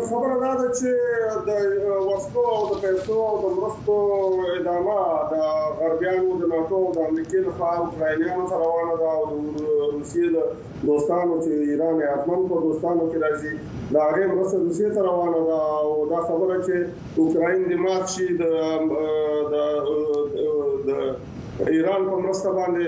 خبره 0.09 0.35
دا 0.43 0.51
ده 0.61 0.67
چې 0.79 0.91
د 1.47 1.51
وسلو 2.09 2.43
او 2.57 2.61
د 2.73 2.75
پیسو 2.83 3.15
او 3.31 3.37
د 3.45 3.55
مرستو 3.61 3.97
ادامه 4.59 5.01
د 5.33 5.37
غربيانو 5.81 6.37
د 6.43 6.53
ناتو 6.53 6.81
د 6.99 7.09
امریکای 7.09 7.41
له 7.47 7.53
خوا 7.57 7.73
اوکراینیانو 7.85 8.45
سره 8.53 8.67
روانه 8.75 8.95
ده 9.01 9.11
او 9.19 9.25
د 9.57 9.61
روسیې 9.95 10.27
د 10.35 10.39
دوستانو 10.89 11.35
چې 11.45 11.51
ایران 11.69 11.97
یې 12.01 12.09
اتمن 12.15 12.47
په 12.53 12.61
دوستانو 12.67 13.03
کې 13.11 13.19
راځي 13.25 13.53
دا 13.97 14.03
هغه 14.11 14.27
مرسته 14.35 14.57
روسیې 14.67 14.89
ته 14.95 15.01
روانه 15.09 15.41
ده 15.49 15.83
او 15.85 16.07
دا 16.13 16.19
خبره 16.29 16.57
چې 16.67 16.75
اوکراین 17.19 17.69
د 17.71 17.73
مات 17.85 18.05
شي 18.15 18.29
د 18.43 20.18
ایران 21.71 22.01
په 22.11 22.17
مرسته 22.25 22.51
باندې 22.59 22.85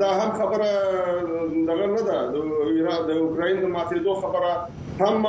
دا 0.00 0.10
هم 0.20 0.30
خبره 0.38 0.70
دغه 1.68 1.86
نه 1.96 2.02
ده 2.08 2.16
د 2.34 2.36
ایران 2.76 3.00
د 3.08 3.10
اوکرين 3.22 3.56
د 3.60 3.64
ماتېدو 3.74 4.12
خبره 4.22 4.52
هم 5.00 5.26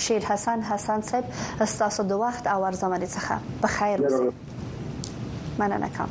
شیر 0.09 0.31
حسن 0.31 0.65
حسن 0.73 1.05
صاحب 1.13 1.69
استاسو 1.69 2.09
د 2.15 2.23
وخت 2.25 2.53
او 2.57 2.63
ارزمنې 2.71 3.15
څخه 3.19 3.61
په 3.67 3.77
خیر 3.81 4.09
اوسئ 4.09 4.59
مننه 5.63 5.89
کوم 5.97 6.11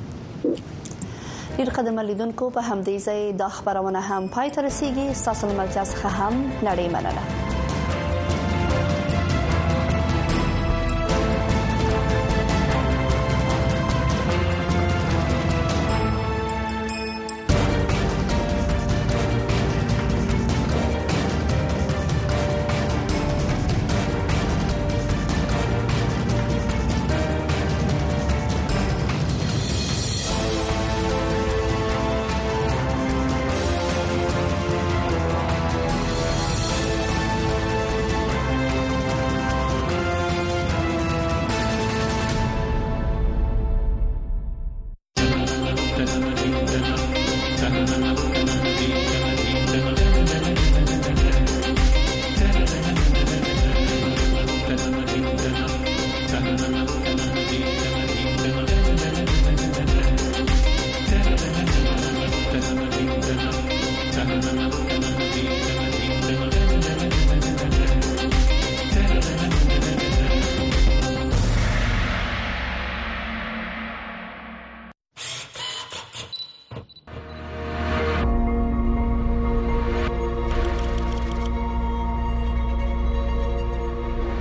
ډیر 1.57 1.69
قدم 1.77 1.97
لیدونکو 2.09 2.45
په 2.57 2.61
همدې 2.69 2.95
ځای 3.07 3.21
دا 3.43 3.49
خبرونه 3.59 4.01
هم 4.11 4.23
پای 4.37 4.47
ته 4.57 4.67
رسیږي 4.67 5.07
تاسو 5.27 5.45
ملتیا 5.59 5.83
څخه 5.93 6.07
هم 6.21 6.33
نړۍ 6.67 6.87
مننه 6.97 7.23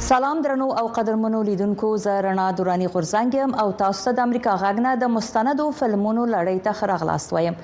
سلام 0.08 0.40
درنو 0.40 0.64
او 0.72 0.86
قدرمنو 0.96 1.42
لیدونکو 1.48 1.88
زه 2.04 2.12
رڼا 2.26 2.46
دورانی 2.58 2.86
غورزنګم 2.92 3.50
او 3.62 3.66
تاسو 3.80 4.04
ته 4.04 4.14
د 4.18 4.24
امریکا 4.30 4.54
غاګنه 4.62 4.92
د 5.02 5.10
مستندو 5.16 5.66
فلمونو 5.80 6.22
لړۍ 6.34 6.62
ته 6.68 6.72
خراغ 6.78 7.04
لاست 7.08 7.32
وایم 7.36 7.58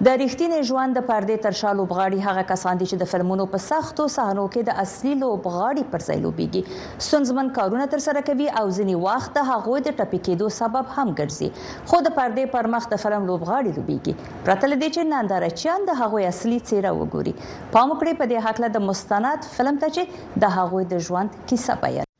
د 0.00 0.08
ریښتینې 0.20 0.62
ژوند 0.68 0.96
د 0.96 1.00
پردې 1.08 1.36
تر 1.46 1.52
شا 1.58 1.70
لوبغاړي 1.78 2.20
هغه 2.26 2.42
کسان 2.50 2.78
دي 2.80 2.86
چې 2.90 2.96
د 3.02 3.08
فلمونو 3.12 3.46
په 3.54 3.58
سختو 3.64 4.04
صحنو 4.14 4.44
کې 4.52 4.62
د 4.68 4.78
اصلي 4.84 5.14
لوبغاړي 5.22 5.84
پر 5.94 6.02
ځای 6.06 6.20
لوبيږي 6.24 6.62
سنځمن 7.08 7.50
کارونه 7.58 7.86
تر 7.94 7.98
سره 8.06 8.22
کوي 8.28 8.46
او 8.60 8.62
ځینی 8.76 8.94
وخت 9.04 9.32
د 9.38 9.46
هغوی 9.50 9.80
د 9.80 9.88
ټپي 9.98 10.18
کېدو 10.28 10.48
سبب 10.60 10.86
هم 10.96 11.12
ګرځي 11.18 11.50
خو 11.92 12.00
د 12.06 12.16
پردې 12.20 12.54
پر 12.54 12.70
مخ 12.76 12.88
د 12.94 13.02
فلم 13.04 13.26
لوبغاړي 13.32 13.76
لوبيږي 13.80 14.46
پرتل 14.48 14.76
دي 14.82 14.88
چې 14.96 15.12
نندارچیان 15.12 15.86
د 15.90 16.00
هغوی 16.04 16.26
اصلي 16.32 16.60
څیره 16.62 16.94
وګوري 17.02 17.36
پام 17.76 17.92
وکړئ 17.92 18.22
په 18.24 18.32
دې 18.32 18.48
حق 18.48 18.64
له 18.66 18.74
د 18.78 18.88
مستند 18.88 19.50
فلم 19.58 19.82
ته 19.84 19.94
چې 19.98 20.42
د 20.46 20.54
هغوی 20.58 20.88
د 20.94 21.06
ژوند 21.10 21.38
کیسه 21.52 21.78
بیان 21.86 22.10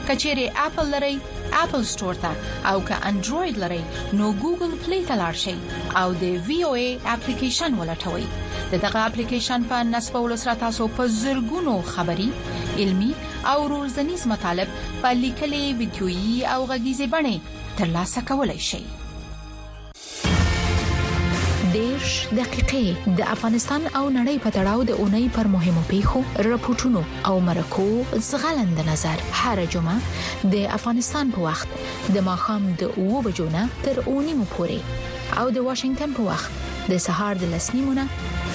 کچېره 0.08 0.46
اپل 0.66 0.86
لرئ 0.98 1.16
اپل 1.64 1.82
ستور 1.94 2.20
ته 2.26 2.32
او 2.74 2.82
که 2.92 2.96
انډراید 3.12 3.58
لرئ 3.64 3.80
نو 4.20 4.28
ګوګل 4.44 4.74
پلی 4.84 5.00
ته 5.10 5.16
لاړ 5.24 5.34
شئ 5.46 5.58
او 6.04 6.08
د 6.22 6.38
وی 6.52 6.60
او 6.70 6.70
ای 6.84 6.86
اپلیکیشن 7.16 7.80
ولټوئ 7.82 8.26
د 8.76 8.86
دغه 8.86 9.00
اپلیکیشن 9.10 9.68
په 9.74 9.84
نصبولو 9.96 10.38
سره 10.44 10.58
تاسو 10.66 10.88
په 11.00 11.10
زرګونو 11.22 11.76
خبري 11.96 12.30
علمي 12.86 13.10
او 13.56 13.58
روزنیز 13.74 14.28
مطالب 14.36 14.78
په 15.02 15.20
لیکلي 15.26 15.66
ویډیويي 15.82 16.38
او 16.56 16.62
غږیزي 16.72 17.12
بڼه 17.18 17.60
ترلاسه 17.84 18.26
کولای 18.32 18.62
شئ 18.70 18.84
دیش 21.78 22.12
دقیقې 22.40 22.88
د 23.18 23.28
افغانستان 23.36 23.82
او 24.00 24.04
نړۍ 24.20 24.36
په 24.44 24.50
تړاو 24.58 24.80
د 24.90 24.94
اونۍ 25.02 25.26
پر 25.36 25.46
مهمو 25.56 25.84
پیښو 25.92 26.20
راپورټونو 26.48 27.02
او 27.32 27.34
مرکو 27.50 27.88
زغلند 28.30 28.78
نظر 28.90 29.18
هر 29.42 29.58
جمعه 29.76 30.00
د 30.54 30.64
افغانستان 30.78 31.26
په 31.36 31.40
وخت 31.48 31.68
د 32.16 32.26
ماخام 32.30 32.64
د 32.84 32.98
اوو 33.04 33.18
بجونه 33.28 33.62
تر 33.86 33.96
اونۍ 34.10 34.34
مو 34.40 34.46
پورې 34.56 34.80
او 35.44 35.46
د 35.60 35.68
واشنگټن 35.68 36.18
په 36.22 36.26
وخت 36.32 36.52
د 36.96 37.06
سهار 37.08 37.34
د 37.44 37.54
لسنیمونه 37.56 38.06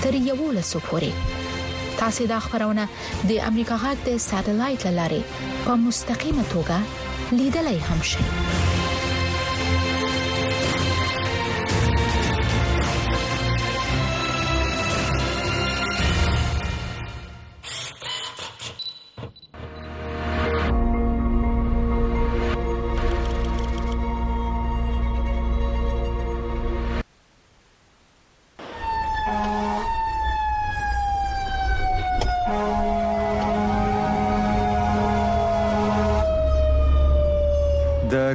تر 0.03 0.19
یوو 0.31 0.51
لسو 0.59 0.85
پورې 0.91 1.97
تاسو 2.03 2.29
دا 2.35 2.39
خبرونه 2.49 2.89
د 3.31 3.33
امریکا 3.51 3.77
غږ 3.87 3.99
د 4.11 4.21
ساتلایت 4.31 4.85
لاري 5.01 5.23
په 5.65 5.81
مستقیمه 5.89 6.45
توګه 6.59 7.41
لیدلای 7.45 7.79
هم 7.89 8.01
شئ 8.13 8.72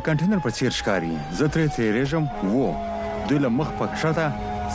کانټینر 0.08 0.40
په 0.44 0.52
چیر 0.58 0.72
ښکاری 0.80 1.10
زه 1.38 1.46
ترې 1.54 1.66
تیرېږم 1.76 2.24
وو 2.52 2.68
دوی 3.28 3.40
له 3.46 3.50
مخ 3.58 3.70
په 3.80 3.86
کښته 3.96 4.26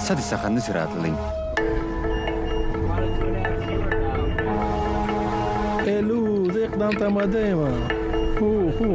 سدي 0.04 0.24
څخه 0.32 0.46
نه 0.54 0.60
سي 0.64 0.70
راتللی 0.78 1.14
الو 5.96 6.20
زه 6.54 6.60
اقدام 6.68 6.92
ته 6.98 7.04
آماده 7.10 7.40
یم 7.50 7.60
هو 8.38 8.50
هو 8.76 8.92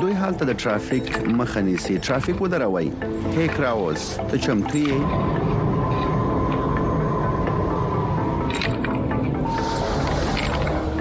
دوی 0.00 0.12
حالت 0.20 0.40
د 0.42 0.50
ټرافیک 0.62 1.06
مخه 1.40 1.60
نیسي 1.68 1.94
ټرافیک 2.08 2.36
ودروي 2.42 2.88
هیک 3.36 3.54
راوس 3.66 4.02
ته 4.30 4.36
چمتو 4.46 4.78
یې 4.86 4.98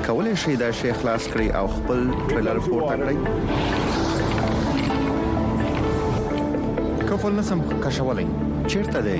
کولای 0.08 0.36
شي 0.46 0.54
دا 0.66 0.70
شی 0.84 0.92
خلاص 1.02 1.24
کړي 1.34 1.48
او 1.62 1.66
خپل 1.80 2.00
ټریلر 2.30 2.58
پورته 2.70 2.94
کړي 3.08 3.18
کفل 7.12 7.32
نسم 7.42 7.60
کښولای 7.84 8.28
چیرته 8.72 9.00
دی 9.12 9.18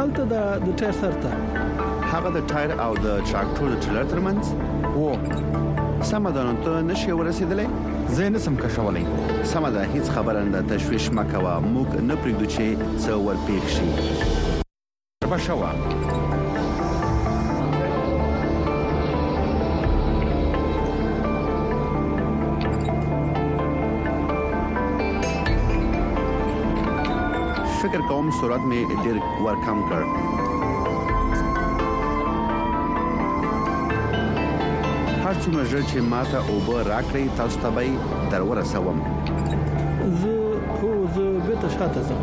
هلته 0.00 0.22
د 0.34 0.36
ټیر 0.82 0.92
سره 1.00 1.55
هغه 2.12 2.28
د 2.36 2.38
ټایر 2.50 2.70
او 2.84 2.92
د 3.04 3.06
تراکټور 3.28 3.68
د 3.70 3.76
ټریلر 3.82 4.04
ترمنځ 4.12 4.42
وو 4.98 5.12
سم 6.10 6.24
ده 6.36 6.42
نو 6.48 6.52
ته 6.64 6.72
نشې 6.90 7.12
ورسېدلې 7.18 7.66
زه 8.16 8.24
نه 8.34 8.38
سم 8.46 8.54
کښولې 8.62 9.04
سم 9.52 9.64
ده 9.74 9.82
هیڅ 9.94 10.06
خبره 10.14 10.42
نه 10.52 10.60
تشويش 10.72 11.04
مکوه 11.18 11.54
موږ 11.72 11.88
نه 12.08 12.14
پرېږدو 12.22 12.46
چې 12.54 12.66
څه 13.02 13.12
ور 13.24 13.36
پیښ 13.46 13.66
شي 13.76 13.90
بشوا 15.30 15.70
فکر 27.84 28.00
کوم 28.10 28.30
سرعت 28.40 28.62
مې 28.70 28.80
ډېر 29.04 29.16
ور 29.44 29.56
کم 29.66 29.78
کړ 29.92 30.02
هر 35.26 35.34
څومره 35.44 35.62
ژر 35.70 35.80
چې 35.90 35.98
ماته 36.10 36.38
اوبه 36.50 36.74
راکړې 36.88 37.24
تاسو 37.38 37.58
ته 37.62 37.68
به 37.76 37.86
در 38.32 38.42
ورسوم 38.48 38.98
زه 40.18 40.36
خو 40.74 40.90
زه 41.14 41.24
به 41.46 41.54
ته 41.62 41.68
شاته 41.78 42.00
ځم 42.10 42.20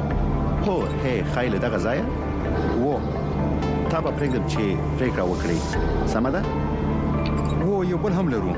هو 0.68 0.76
هي 1.06 1.16
خایله 1.34 1.58
دغه 1.64 1.78
ځای 1.86 2.00
وو 2.82 2.96
تا 3.90 4.02
به 4.06 4.12
پرېږدم 4.18 4.46
چې 4.54 4.64
پریکړه 5.00 5.24
وکړې 5.32 5.58
سمه 6.14 6.30
ده 6.36 6.42
وو 7.72 7.84
یو 7.90 7.98
بل 8.06 8.14
هم 8.20 8.28
لرو 8.34 8.52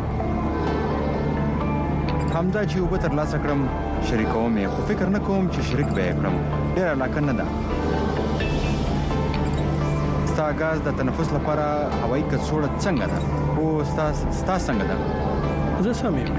همدا 2.35 2.65
چې 2.65 2.77
وبو 2.83 2.97
تر 3.05 3.11
لاسه 3.21 3.37
کړم 3.37 3.61
شریکوم 4.09 4.51
یې 4.57 4.67
خو 4.75 4.81
فکر 4.91 5.07
نه 5.15 5.19
کوم 5.29 5.43
چې 5.55 5.59
شریک 5.71 5.87
به 5.95 6.03
کړم 6.19 6.35
ډیر 6.75 6.87
علاقه 6.91 7.19
نه 7.31 7.35
ده 7.41 7.45
ستا 10.33 10.47
غاز 10.61 10.77
د 10.89 10.91
تنفس 11.01 11.27
لپاره 11.39 11.65
هوایي 12.03 12.23
کڅوړه 12.31 12.69
څنګه 12.79 13.05
ده 13.15 13.21
خو 13.55 13.67
ستاسو 13.91 14.25
ستاسو 14.41 14.65
څنګه 14.67 14.83
ده 14.89 14.95
زه 15.83 15.93
سم 15.99 16.17
یم 16.19 16.29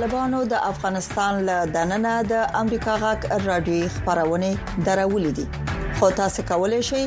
طالبانو 0.02 0.38
د 0.52 0.62
افغانستان 0.72 1.34
له 1.48 1.56
دننه 1.76 2.12
د 2.32 2.56
امریکا 2.62 2.94
غاک 3.02 3.20
رادیوي 3.48 3.88
خبرونه 3.96 4.46
درولې 4.88 5.30
دي 5.36 5.42
خو 5.98 6.06
تاسو 6.20 6.40
کولی 6.50 6.78
شئ 6.88 7.02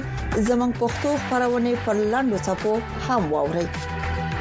زموږ 0.48 0.72
پښتو 0.84 1.10
خبرونه 1.24 1.72
پر 1.88 1.96
لاندو 2.14 2.38
صفو 2.48 2.74
هم 3.08 3.22
واورئ 3.34 3.64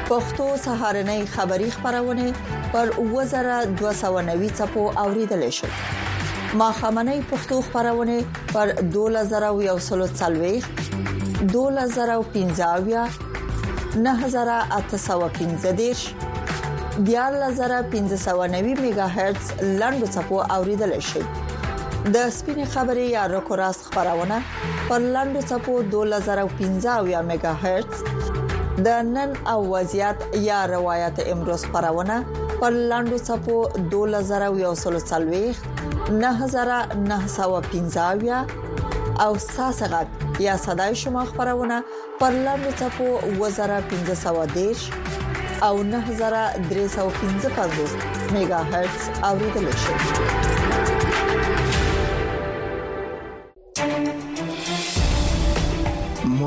پښتو 0.09 0.45
سهارنې 0.65 1.19
خبری 1.35 1.67
خبرونه 1.73 2.27
پر 2.75 2.85
2290 2.99 4.53
صفو 4.59 4.83
اوریدل 5.03 5.43
شئ 5.57 5.69
ما 6.61 6.67
خمنې 6.81 7.17
پښتو 7.31 7.55
خبرونه 7.65 8.15
پر 8.53 8.67
2140 8.93 10.69
2015 11.57 12.07
9015 14.07 16.31
14590 17.03 18.79
میگا 18.81 19.01
هرتز 19.07 19.51
لاندو 19.63 20.05
صفو 20.05 20.35
اوریدل 20.51 20.99
شي 20.99 21.19
د 21.25 21.27
سپینې 22.29 22.65
خبرې 22.65 23.05
یا 23.11 23.25
رکوراس 23.33 23.77
خبرونه 23.85 24.37
پر 24.89 24.99
لاندو 25.15 25.41
صفو 25.47 25.73
2015 25.83 27.21
میگا 27.31 27.53
هرتز 27.63 27.97
د 28.87 28.89
نن 29.15 29.31
او 29.53 29.59
وضعیت 29.69 30.15
یا 30.45 30.59
روایت 30.73 31.15
امروز 31.27 31.61
خبرونه 31.65 32.15
پر 32.61 32.69
لاندو 32.93 33.17
صفو 33.23 33.57
2140 33.95 33.95
9915 36.23 38.45
او 39.25 39.31
ساسغه 39.49 40.01
یا 40.47 40.55
صداي 40.63 40.93
شما 41.03 41.21
خبرونه 41.35 41.77
پر 42.23 42.33
لاندې 42.47 42.71
ټکو 42.81 43.09
2015 43.43 44.55
دیش 44.57 44.79
او 45.61 45.83
9315 45.83 48.31
میگا 48.33 48.57
هرتز 48.57 49.09
اوریدل 49.23 49.71
شي 49.71 49.95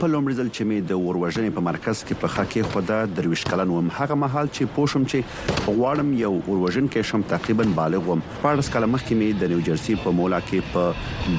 په 0.01 0.09
لومړي 0.11 0.35
ځل 0.39 0.51
چې 0.51 0.67
مې 0.69 0.79
د 0.91 0.99
وروژنې 1.07 1.55
په 1.57 1.63
مرکز 1.69 1.97
کې 2.09 2.17
په 2.25 2.33
خاکې 2.35 2.69
خدا 2.75 2.99
درویش 3.19 3.41
کلن 3.51 3.71
وم 3.77 3.89
هغه 3.95 4.17
مهال 4.23 4.47
چې 4.53 4.71
پوښم 4.77 5.03
چې 5.13 5.19
غواړم 5.79 6.11
یو 6.23 6.31
وروژن 6.49 6.87
کې 6.93 7.07
شم 7.11 7.23
تقریبا 7.33 7.65
بالغ 7.79 8.03
وم 8.11 8.21
پارس 8.45 8.69
کله 8.75 8.87
مخکې 8.93 9.13
مې 9.21 9.29
د 9.43 9.45
نیوجرسي 9.55 9.95
په 10.05 10.11
مولا 10.21 10.41
کې 10.51 10.59
په 10.75 10.83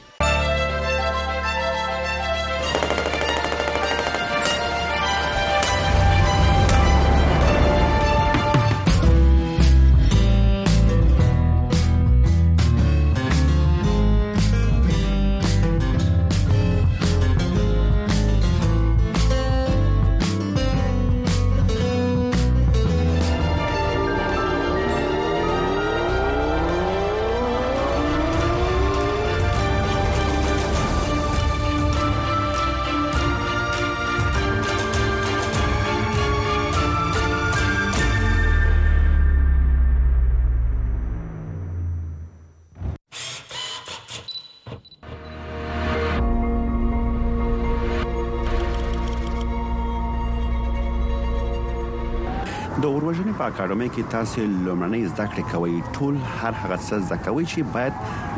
په 53.39 53.45
اکاډمۍ 53.51 53.89
کې 53.95 54.03
تاسو 54.15 54.41
لومړنۍ 54.67 55.03
زده 55.13 55.27
کړې 55.33 55.45
کوي 55.53 55.79
ټول 55.95 56.15
هر 56.41 56.53
هغه 56.63 56.77
څه 56.87 56.95
زده 57.07 57.17
کوي 57.27 57.45
چې 57.53 57.61
باید 57.75 57.95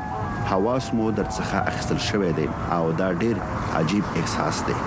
حواس 0.50 0.92
مو 0.96 1.10
در 1.20 1.28
څخه 1.30 1.64
اخیستل 1.72 1.98
شوی 2.10 2.32
دی 2.42 2.48
او 2.78 2.84
دا 2.92 3.12
ډېر 3.22 3.80
عجیب 3.80 4.14
احساس 4.20 4.64
دی 4.66 4.78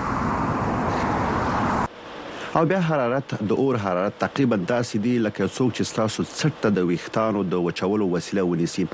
او 2.58 2.64
بیا 2.66 2.78
حرارت 2.90 3.34
د 3.50 3.52
اور 3.64 3.74
حرارت 3.82 4.14
تقریبا 4.20 4.56
داسې 4.68 5.02
دی 5.02 5.10
لکه 5.24 5.46
څوک 5.56 5.74
چې 5.74 5.96
تاسو 5.98 6.22
څټه 6.28 6.70
د 6.78 6.86
ویښتانو 6.86 7.42
د 7.50 7.60
وچولو 7.66 8.06
وسیله 8.14 8.44
ونیسي 8.52 8.84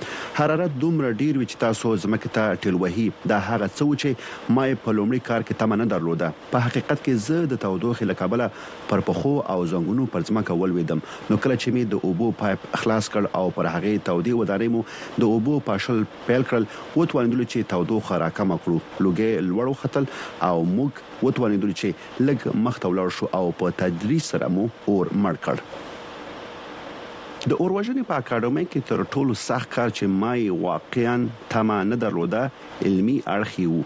حرارت 0.41 0.75
دومره 0.83 1.13
ډیر 1.21 1.39
وي 1.39 1.47
چې 1.53 1.63
تاسو 1.63 1.93
زمکه 2.03 2.31
ته 2.35 2.59
ټیل 2.65 2.77
وهي 2.83 3.05
دا 3.33 3.39
هغه 3.47 3.69
څه 3.71 3.97
چې 4.03 4.53
ما 4.57 4.65
په 4.83 4.95
لومړي 4.99 5.29
کار 5.29 5.45
کې 5.47 5.63
تمنه 5.63 5.87
درلوده 5.93 6.29
په 6.51 6.65
حقیقت 6.67 7.01
کې 7.07 7.23
زه 7.29 7.49
د 7.55 7.63
تودوخې 7.65 8.11
لکابله 8.11 8.51
پر 8.91 9.05
پخو 9.09 9.33
او 9.57 9.57
زنګونو 9.73 10.05
پر 10.17 10.29
ځمکه 10.33 10.59
ولويدم 10.65 11.03
نو 11.33 11.41
کله 11.47 11.59
چې 11.63 11.75
می 11.79 11.87
د 11.97 12.05
اوبو 12.11 12.31
پایپ 12.43 12.69
خلاص 12.85 13.11
کړ 13.17 13.41
او 13.43 13.57
پر 13.61 13.71
هغه 13.79 13.97
تودي 14.11 14.37
ودارې 14.41 14.77
مو 14.77 14.85
د 15.25 15.31
اوبو 15.39 15.59
پاشل 15.71 16.05
پیل 16.29 16.47
کړل 16.53 16.71
وته 16.75 17.23
وندل 17.23 17.43
چې 17.49 17.73
تودوخه 17.75 18.23
راکمه 18.27 18.61
کړو 18.67 19.09
لوګي 19.09 19.33
لوړو 19.51 19.83
خطل 19.87 20.13
او 20.51 20.55
موږ 20.77 21.03
وتوانیدل 21.27 21.73
چې 21.73 22.29
لګ 22.29 22.45
مخته 22.69 22.93
ولاړ 22.93 23.15
شو 23.21 23.29
او 23.41 23.43
په 23.63 23.75
تدریس 23.83 24.31
سره 24.35 24.51
مو 24.57 24.67
اور 24.95 25.13
مړ 25.27 25.41
کړ 25.47 25.63
د 27.53 27.59
اور 27.63 27.73
وژنې 27.77 28.05
په 28.11 28.15
اکاډمۍ 28.23 28.67
کې 28.75 28.91
تر 28.91 29.01
ټولو 29.17 29.35
سخت 29.45 29.69
کار 29.79 29.91
چې 29.95 30.05
مای 30.25 30.45
واقعا 30.67 31.17
تما 31.55 31.79
نه 31.93 31.97
درلوده 32.05 32.43
علمی 32.91 33.17
اړخي 33.35 33.67
وو 33.73 33.83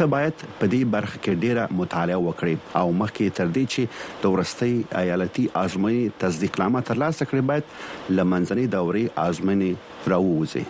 ته 0.00 0.04
باید 0.12 0.36
په 0.42 0.66
دې 0.74 0.90
برخه 0.92 1.16
کې 1.16 1.40
ډیره 1.46 1.64
مطالعه 1.80 2.20
وکړې 2.20 2.54
او 2.82 2.86
مخکې 3.00 3.34
تر 3.40 3.48
دې 3.56 3.64
چې 3.74 3.82
د 4.24 4.32
ورستۍ 4.36 4.74
ایالتي 5.02 5.44
آزمونې 5.64 6.04
تصدیق 6.26 6.54
نامه 6.64 6.84
ترلاسه 6.92 7.28
کړې 7.32 7.50
باید 7.50 7.64
لمنځنۍ 8.20 8.66
دورې 8.76 9.04
آزمونې 9.26 9.72
راووځي 10.14 10.64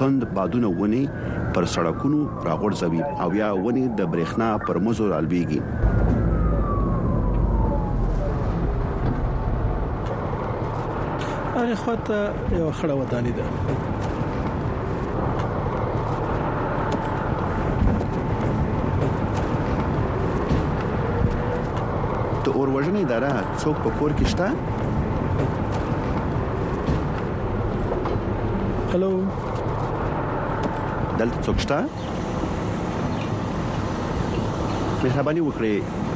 توند 0.00 0.20
بادونه 0.38 0.66
ونی 0.82 1.04
پر 1.54 1.64
سړکونو 1.74 2.20
راغورځوي 2.48 3.00
او 3.22 3.28
یا 3.42 3.48
ونی 3.66 3.84
د 3.98 4.12
برېښنا 4.16 4.50
پر 4.68 4.76
مزور 4.88 5.10
الویږي 5.18 5.62
اخواته 11.76 12.18
یو 12.60 12.70
خړه 12.78 12.94
ودانې 13.00 13.32
ده 13.38 13.44
وژنې 22.80 23.02
اداره 23.04 23.30
څوک 23.62 23.76
په 23.84 23.90
کور 23.98 24.10
کې 24.18 24.26
شته 24.34 24.46
هلو 28.92 29.10
دلته 31.20 31.38
څوک 31.48 31.58
شته 31.64 31.78
مهرباني 35.02 35.42
وکړئ 35.44 35.74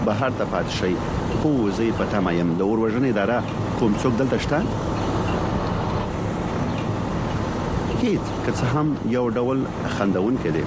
بهر 0.08 0.30
ته 0.40 0.44
پات 0.54 0.68
شئ 0.78 0.94
خو 1.42 1.50
زه 1.82 1.86
په 2.00 2.04
تمه 2.14 2.32
يم 2.40 2.50
د 2.58 2.60
اور 2.66 2.78
وژنې 2.84 3.10
اداره 3.12 3.38
کوم 3.82 3.92
څوک 4.06 4.12
دلته 4.24 4.38
شته 4.44 4.58
کیت 8.00 8.24
که 8.44 8.52
څه 8.58 8.64
هم 8.74 8.88
یو 9.20 9.24
ډول 9.38 9.58
خندون 9.96 10.34
کړي 10.48 10.64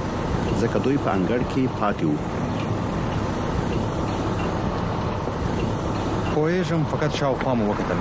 ځکه 0.62 0.78
دوی 0.86 0.98
په 1.04 1.10
انګړ 1.18 1.39
کې 1.52 1.64
پاتې 1.80 2.04
وو 2.10 2.16
پوهېږم 6.38 6.82
فقط 6.90 7.14
شاوخوا 7.20 7.54
مو 7.60 7.68
وکتل 7.72 8.00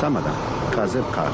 سمه 0.00 0.20
ده 0.20 0.30
کاذب 0.76 1.04
کار 1.12 1.30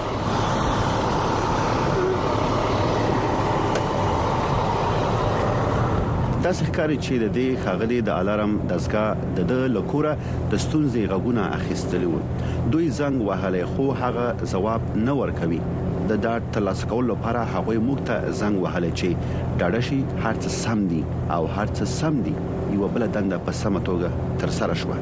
دا 6.44 6.52
ښکاری 6.58 6.96
چې 6.96 7.12
د 7.12 7.32
دې 7.32 7.64
خاغلي 7.64 7.96
د 8.10 8.12
الارم 8.18 8.54
دزګه 8.70 9.16
د 9.40 9.50
د 9.54 9.66
لکوره 9.78 10.14
د 10.50 10.56
ستونزې 10.56 11.10
غوونه 11.14 11.48
اخیستلی 11.56 12.06
و 12.12 12.18
دوی 12.70 12.90
زنګ 12.90 13.22
وهلې 13.22 13.64
خو 13.74 13.88
هغه 14.04 14.36
جواب 14.54 14.80
نه 15.08 15.12
ورکوي 15.22 15.60
د 16.08 16.12
ډاټ 16.12 16.42
ترلاسه 16.52 16.86
کولو 16.94 17.10
لپاره 17.10 17.44
هغه 17.56 17.78
موږ 17.78 17.98
ته 18.06 18.30
زنګ 18.30 18.62
وهلې 18.62 18.92
چې 18.94 19.16
ډاډه 19.58 19.80
شي 19.90 20.00
هرڅه 20.24 20.48
سم 20.60 20.88
دي 20.94 21.04
او 21.30 21.46
هرڅه 21.46 21.84
سم 21.98 22.22
دي 22.30 22.34
یو 22.74 22.88
بل 22.94 23.02
دنده 23.14 23.36
په 23.46 23.52
سمه 23.60 23.80
توګه 23.88 24.08
تر 24.40 24.50
سره 24.58 24.74
شوه 24.82 24.96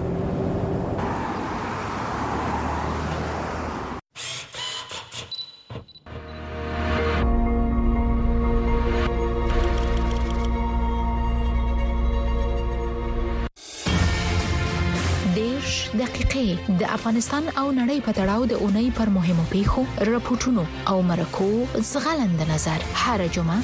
افغانستان 17.09 17.43
او 17.61 17.67
نړۍ 17.81 17.99
په 18.07 18.13
تړاو 18.19 18.43
د 18.53 18.55
اونۍ 18.63 18.89
پر 18.97 19.09
مهمو 19.17 19.45
پیښو 19.55 19.83
راپورټونو 20.13 20.63
او 20.95 20.97
مرکو 21.11 21.51
زغلند 21.93 22.41
نظر 22.53 22.81
هر 23.03 23.21
جمعه 23.37 23.61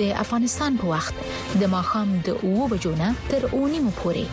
د 0.00 0.10
افغانستان 0.24 0.72
په 0.82 0.86
وخت 0.92 1.14
د 1.62 1.70
ماخام 1.74 2.08
د 2.26 2.44
اوو 2.48 2.64
بجونه 2.72 3.06
تر 3.30 3.40
اونۍ 3.56 3.80
مو 3.84 3.92
پورې 4.00 4.26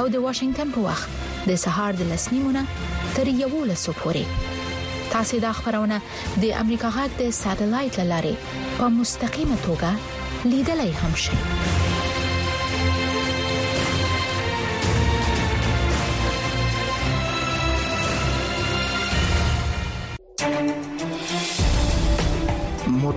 او 0.00 0.10
د 0.16 0.22
واشنگټن 0.24 0.68
په 0.74 0.80
وخت 0.88 1.08
د 1.52 1.56
سهار 1.64 1.92
د 2.00 2.10
لسنیمونه 2.12 2.62
تر 3.16 3.26
یوو 3.42 3.62
لسو 3.70 3.90
پورې 4.00 5.08
تاسو 5.14 5.40
دا 5.46 5.52
خبرونه 5.62 6.00
د 6.42 6.52
امریکا 6.66 6.88
غږ 6.98 7.10
د 7.22 7.32
ساتلایت 7.42 7.96
لارې 8.12 8.34
په 8.82 8.92
مستقیمه 9.00 9.56
توګه 9.66 9.90
لیدلای 10.56 10.92
هم 11.00 11.12
شئ 11.24 11.36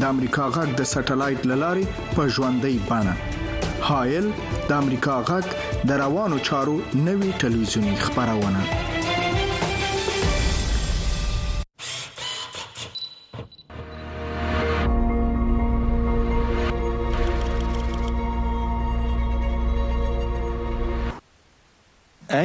د 0.00 0.02
امریکا 0.14 0.44
غږ 0.56 0.68
د 0.76 0.82
سټلایټ 0.92 1.40
للارې 1.50 1.84
په 2.14 2.22
ژوندۍ 2.34 2.76
بانه 2.88 3.14
هایل 3.88 4.26
د 4.68 4.70
امریکا 4.82 5.14
غږ 5.28 5.46
د 5.88 5.90
روانو 6.02 6.36
چارو 6.48 6.76
نوي 7.06 7.30
ټلویزیونی 7.40 7.94
خبرونه 8.04 8.62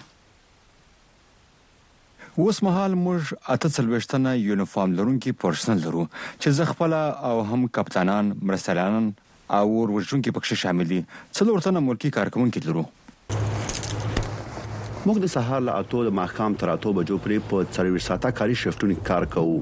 اوس 2.43 2.61
مهال 2.67 2.95
موږ 3.01 3.35
اته 3.55 3.73
څلويشتنه 3.77 4.33
یونیفورم 4.47 4.95
لرونکي 4.99 5.33
پرسنل 5.45 5.83
لرو 5.87 6.05
چې 6.13 6.59
زه 6.59 6.69
خپل 6.73 6.97
او 7.01 7.35
هم 7.51 7.67
کپټانان 7.77 8.33
مرسلانان 8.51 9.11
او 9.59 9.63
ورژونکي 9.75 10.37
پکې 10.37 10.61
شامل 10.65 10.93
دي 10.93 11.01
څلورتنه 11.37 11.87
ملکی 11.89 12.13
کارکونکو 12.19 12.65
لرو 12.69 12.87
موږ 15.05 15.19
د 15.23 15.29
سهار 15.31 15.59
له 15.63 15.71
اته 15.83 16.05
د 16.05 16.13
ماخام 16.19 16.53
تر 16.61 16.69
اته 16.71 16.91
بجو 16.99 17.15
پرې 17.23 17.49
په 17.49 17.65
24 17.75 18.03
ساعته 18.05 18.31
کاري 18.39 18.55
شفتونی 18.61 18.95
کار 19.09 19.25
کوو 19.33 19.57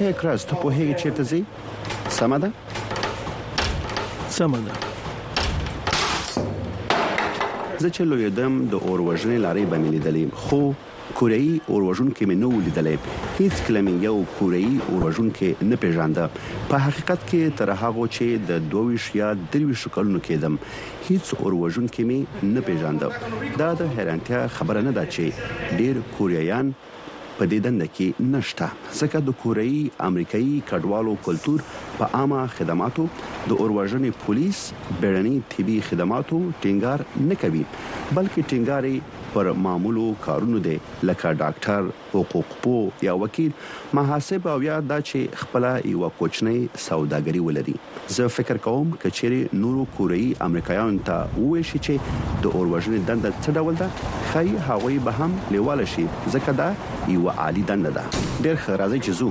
هې 0.00 0.20
کراست 0.24 0.48
په 0.62 0.76
هغه 0.78 0.94
چیرته 1.02 1.24
ځي 1.32 1.40
سم 2.20 2.32
ده 2.42 2.48
سم 4.38 4.52
ده 4.70 4.84
زه 7.82 7.88
چې 7.96 8.04
لویدم 8.10 8.56
د 8.72 8.80
اور 8.88 9.00
وژنې 9.04 9.36
لارې 9.42 9.62
باندې 9.72 9.90
لیدلې 9.94 10.24
خو 10.44 10.58
کورئی 11.20 11.52
اور 11.74 11.84
وژن 11.90 12.10
کې 12.16 12.26
مې 12.30 12.36
نو 12.40 12.50
لیدلې 12.64 12.96
هیڅ 13.38 13.62
کلم 13.68 13.86
یو 14.06 14.12
کورئی 14.40 14.72
اور 14.88 14.98
وژن 15.06 15.30
کې 15.38 15.70
نه 15.70 15.78
پیژاند 15.84 16.20
په 16.34 16.82
حقیقت 16.86 17.24
کې 17.30 17.56
تر 17.60 17.72
هغه 17.84 18.08
چې 18.16 18.44
د 18.50 18.60
22 18.74 19.08
یا 19.20 19.30
23 19.56 19.86
کلونو 19.96 20.20
کې 20.26 20.44
دم 20.44 20.60
هیڅ 21.08 21.32
اور 21.44 21.58
وژن 21.62 21.88
کې 21.94 22.10
مې 22.10 22.52
نه 22.52 22.66
پیژاند 22.68 23.58
دا 23.64 23.72
د 23.82 23.90
حیرانتیا 23.96 24.42
خبره 24.58 24.86
نه 24.90 24.96
ده 25.00 25.06
چې 25.16 25.76
ډیر 25.80 26.04
کوریایان 26.18 26.74
په 27.40 27.44
دې 27.52 27.58
دنده 27.66 27.86
کې 27.96 28.08
نشته 28.34 28.66
ځکه 29.00 29.18
د 29.26 29.36
کوري 29.42 29.76
امریکایي 30.08 30.56
کډوالو 30.70 31.14
کلچر 31.28 31.58
په 31.98 32.04
عامه 32.18 32.42
خدماتو 32.56 33.04
د 33.20 33.50
اوروژنې 33.62 34.10
پولیس 34.24 34.58
بیړني 35.00 35.36
طبي 35.54 35.78
خدماتو 35.88 36.38
ټینګار 36.64 36.98
نه 37.30 37.34
کوي 37.44 37.62
بلکې 38.16 38.40
ټینګاري 38.50 38.94
پر 39.34 39.50
معمولو 39.66 40.06
کارونو 40.26 40.58
دي 40.66 40.74
لکه 41.02 41.32
ډاکټر 41.42 41.88
حقوق 42.14 42.54
پو 42.62 42.72
یا 43.06 43.12
وکیل 43.24 43.50
محاسب 43.98 44.48
او 44.54 44.58
یا 44.66 44.78
د 44.92 45.04
چې 45.10 45.18
خپل 45.44 45.66
یو 45.92 46.08
کوچنۍ 46.20 46.60
سوداګري 46.86 47.40
ولري 47.48 47.74
زه 48.18 48.24
فکر 48.36 48.56
کوم 48.68 48.86
چې 48.96 49.08
چیرې 49.20 49.42
نورو 49.64 49.82
کوري 49.98 50.24
امریکایانو 50.48 51.04
ته 51.10 51.18
وویل 51.42 51.66
شي 51.72 51.80
چې 51.86 51.94
د 52.46 52.48
اوروژنې 52.60 53.00
دند 53.12 53.24
څه 53.30 53.50
ډول 53.60 53.74
ده 53.82 53.88
خای 54.32 54.50
هغوی 54.70 54.98
به 55.08 55.16
هم 55.22 55.32
لیواله 55.56 55.86
شي 55.96 56.06
ځکه 56.18 56.56
دا 56.62 56.70
یو 57.16 57.26
عالی 57.44 57.64
دند 57.72 57.90
ده 57.90 58.04
ډېر 58.16 58.56
خرازي 58.66 59.00
چې 59.06 59.12
زو 59.22 59.30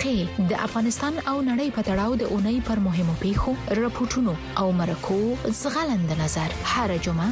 برخه 0.08 0.42
د 0.50 0.52
افغانستان 0.64 1.12
او 1.28 1.40
نړۍ 1.50 1.68
په 1.76 1.82
تړاو 1.88 2.12
د 2.20 2.22
اونۍ 2.32 2.56
پر 2.68 2.78
مهمو 2.86 3.14
پیښو 3.22 3.52
راپورټونو 3.80 4.32
او 4.62 4.66
مرکو 4.80 5.36
زغلند 5.62 6.10
نظر 6.20 6.50
هر 6.72 6.90
جمعه 7.06 7.30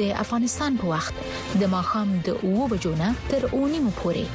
د 0.00 0.10
افغانستان 0.24 0.76
په 0.82 0.86
وخت 0.94 1.14
د 1.62 1.70
ماخام 1.74 2.08
د 2.28 2.42
اوو 2.48 2.68
بجونه 2.72 3.06
تر 3.30 3.40
اونۍ 3.56 3.80
مو 3.86 3.92
پورې 4.02 4.26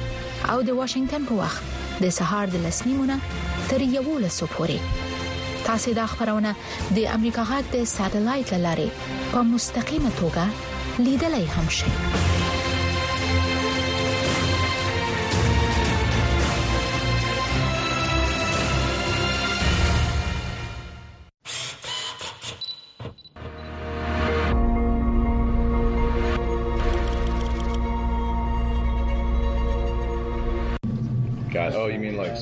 او 0.54 0.64
د 0.70 0.78
واشنگټن 0.80 1.22
په 1.28 1.34
وخت 1.42 1.62
د 2.06 2.16
سهار 2.20 2.46
د 2.54 2.66
لسنیمونه 2.66 3.16
تر 3.68 3.80
یوو 3.98 4.16
لسو 4.24 4.46
پورې 4.56 5.66
تاسو 5.68 5.92
دا 6.00 6.06
خبرونه 6.16 6.54
د 6.96 6.98
امریکا 7.16 7.42
غږ 7.52 7.64
د 7.76 7.92
ساتلایت 7.96 8.52
لارې 8.54 8.88
په 9.36 9.42
مستقیمه 9.54 10.12
توګه 10.20 10.44
لیدلای 11.08 11.46
هم 11.56 11.68
شئ 11.78 12.34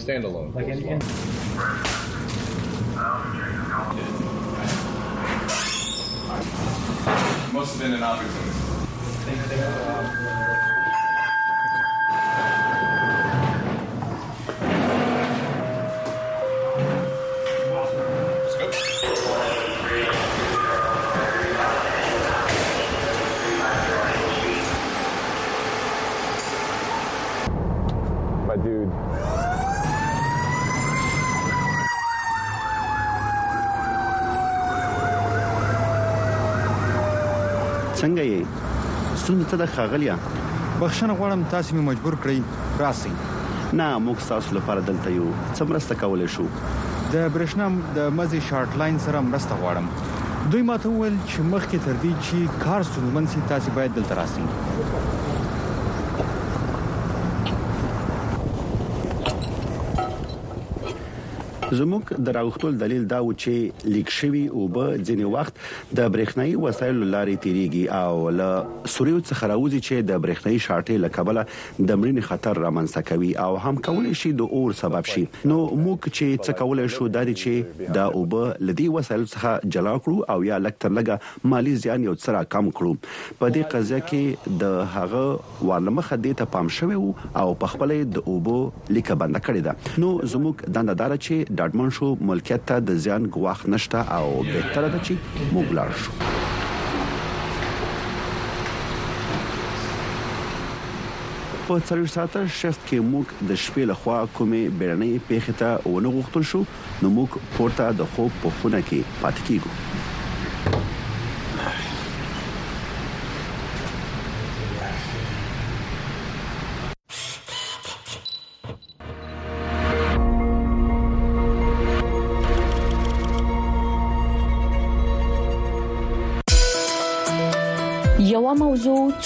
standalone. 0.06 0.54
Like 0.54 0.68
an. 0.68 1.95
څنګه 38.06 38.24
یې 38.32 38.42
ستونی 39.20 39.44
ته 39.50 39.56
د 39.62 39.68
خاغلیا 39.74 40.14
بخښنه 40.80 41.14
غواړم 41.18 41.40
تاسو 41.54 41.70
مې 41.76 41.82
مجبور 41.90 42.14
کړی 42.22 42.38
راسي 42.82 43.12
نه 43.78 43.86
موږ 44.06 44.18
تاسو 44.30 44.50
لپاره 44.58 44.80
دلته 44.90 45.08
یو 45.18 45.28
څه 45.56 45.62
مرسته 45.70 45.92
کولای 46.02 46.28
شو 46.34 46.46
د 47.14 47.14
برښنا 47.34 47.66
د 47.96 48.14
مزي 48.18 48.40
شارټ 48.48 48.70
لاين 48.82 48.98
سره 49.06 49.18
مرسته 49.30 49.52
غواړم 49.62 49.86
دوی 50.52 50.62
ماته 50.70 50.86
وویل 50.90 51.16
چې 51.30 51.38
مخکې 51.52 51.78
تر 51.86 51.94
دې 52.02 52.12
چې 52.26 52.38
کار 52.64 52.80
ستونزمن 52.90 53.24
سي 53.34 53.38
تاسو 53.52 53.68
باید 53.80 53.92
دلته 53.98 54.12
راسئ 54.22 54.44
زموږ 61.72 62.14
دراوختل 62.26 62.78
دلیل 62.80 63.06
دا 63.10 63.20
و 63.24 63.32
چې 63.32 63.88
لیک 63.92 64.10
شوی 64.16 64.42
او 64.48 64.66
به 64.74 64.90
ځینې 64.96 65.32
وخت 65.34 65.54
د 65.98 66.10
برېښنایی 66.16 66.54
وسایلو 66.64 67.06
لارې 67.14 67.40
تیریږي 67.46 67.84
او 68.00 68.30
له 68.40 68.90
سوریو 68.94 69.20
څخه 69.24 69.48
راوځي 69.52 69.80
چې 69.86 70.06
د 70.10 70.20
برېښنایی 70.26 70.60
شارټې 70.66 70.96
لکبله 71.04 71.88
د 71.90 71.98
مرینې 72.02 72.24
خطر 72.28 72.54
رامنځته 72.64 73.02
کوي 73.10 73.32
او 73.46 73.48
هم 73.66 73.80
کولای 73.88 74.12
شي 74.22 74.32
د 74.42 74.54
اور 74.60 74.76
سبب 74.82 75.10
شي 75.14 75.24
نو 75.24 75.56
موږ 75.86 76.14
چې 76.16 76.44
څه 76.46 76.60
کولای 76.60 76.92
شو 76.98 77.08
دا 77.18 77.24
دي 77.30 77.34
چې 77.42 77.90
دا 77.98 78.06
او 78.20 78.22
به 78.36 78.52
لدی 78.70 78.86
وسایلو 78.98 79.28
څخه 79.34 79.72
جلا 79.78 79.96
کړو 79.98 80.30
او 80.36 80.48
یا 80.50 80.60
لکتر 80.68 80.94
لګه 81.00 81.50
مالی 81.54 81.74
ځان 81.86 82.06
یو 82.08 82.14
څه 82.18 82.36
را 82.38 82.44
کم 82.56 82.70
کړو 82.70 83.40
په 83.42 83.52
دې 83.58 83.74
قضیه 83.74 84.06
کې 84.12 84.54
د 84.62 84.78
هغه 84.96 85.66
وارلمخه 85.66 86.22
دې 86.22 86.42
ته 86.42 86.54
پام 86.56 86.72
شوی 86.78 87.02
او 87.44 87.54
په 87.64 87.74
خپل 87.76 87.94
د 88.18 88.24
اوبو 88.32 88.56
لیکه 88.94 89.20
بند 89.24 89.42
کړی 89.48 89.66
دا 89.68 90.00
نو 90.04 90.14
زموږ 90.34 90.70
دندادار 90.78 91.16
چې 91.18 91.54
ډاډمن 91.58 91.90
شو 91.96 92.08
ملکیت 92.30 92.62
ته 92.70 92.84
د 92.88 92.98
زیان 93.04 93.26
ګواخ 93.36 93.60
نشته 93.74 94.00
او 94.16 94.24
به 94.50 94.64
تر 94.74 94.88
ده 94.94 94.98
چې 95.08 95.46
موږ 95.54 95.66
لاړ 95.78 95.90
شو 96.02 96.12
په 101.68 101.74
څلور 101.88 102.08
ساعته 102.16 102.40
شفت 102.60 102.82
کې 102.88 102.98
موږ 103.12 103.26
د 103.48 103.50
شپې 103.64 103.84
لخوا 103.92 104.18
کومې 104.36 104.62
بیرنۍ 104.82 105.12
پیښه 105.30 105.52
ته 105.60 105.94
ونه 105.94 106.10
غوښتل 106.18 106.42
شو 106.50 106.60
نو 107.00 107.06
موږ 107.16 107.30
پورته 107.56 107.84
د 108.00 108.14
خوب 108.14 108.30
په 108.44 108.48
خونه 108.58 108.80
کې 108.88 109.00
پاتې 109.22 109.42
کیږو 109.50 109.70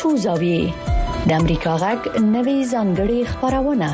څو 0.01 0.11
زاویې 0.27 0.63
د 1.29 1.31
امریکا 1.41 1.73
غږ 1.83 1.99
نوي 2.37 2.55
ځانګړي 2.73 3.21
خبرونه 3.33 3.89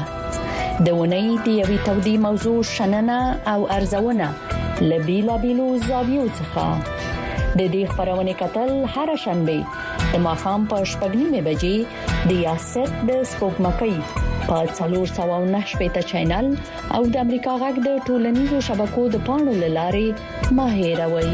د 0.84 0.86
ونې 0.98 1.26
د 1.44 1.48
یوې 1.60 1.78
تودې 1.86 2.14
موضوع 2.26 2.58
شننه 2.74 3.16
او 3.52 3.58
ارزونه 3.78 4.26
لبیلابیلو 4.90 5.66
زاویو 5.88 6.26
څخه 6.38 6.64
د 7.58 7.60
دې 7.74 7.82
خبرونه 7.94 8.32
کتل 8.44 8.70
هر 8.98 9.08
شنبه 9.24 9.58
د 10.12 10.24
ماخام 10.28 10.60
په 10.70 10.76
شپږنیمه 10.92 11.40
بجې 11.46 11.76
د 12.30 12.40
یاسر 12.46 12.86
د 13.12 13.28
سپوږمکۍ 13.30 13.94
په 14.48 14.56
309 14.84 15.76
پټا 15.82 16.02
چینل 16.14 16.46
او 16.94 17.00
د 17.12 17.26
امریکا 17.26 17.52
غږ 17.66 17.74
د 17.86 17.90
ټولنیزو 18.08 18.58
شبکو 18.72 19.02
د 19.14 19.30
پاڼو 19.30 19.52
لارې 19.60 20.58
ما 20.58 20.66
هېروي 20.78 21.32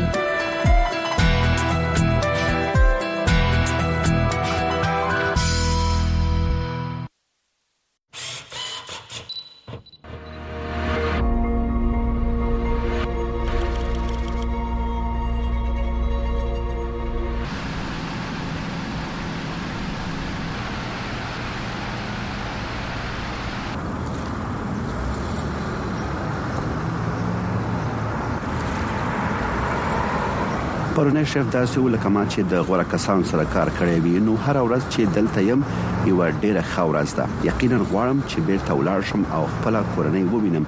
پرونی 31.03 31.23
شف 31.31 31.49
داسې 31.53 31.79
ولکه 31.85 32.11
ما 32.15 32.21
چې 32.27 32.51
د 32.51 32.61
غوړه 32.67 32.85
کسان 32.91 33.23
سره 33.29 33.45
کار 33.53 33.71
کړی 33.79 33.95
وي 34.03 34.21
نو 34.27 34.33
هر 34.43 34.59
ورځ 34.65 34.97
چې 34.97 35.15
دلته 35.15 35.43
يم 35.47 35.63
یو 36.11 36.19
ډیره 36.43 36.61
خورز 36.75 37.15
ده 37.21 37.27
یقینا 37.47 37.79
غواړم 37.79 38.19
چې 38.29 38.45
بیرته 38.51 38.77
ولاړ 38.81 39.09
شم 39.09 39.25
او 39.39 39.41
خپل 39.55 39.79
کورنۍ 39.95 40.23
ووینم 40.35 40.67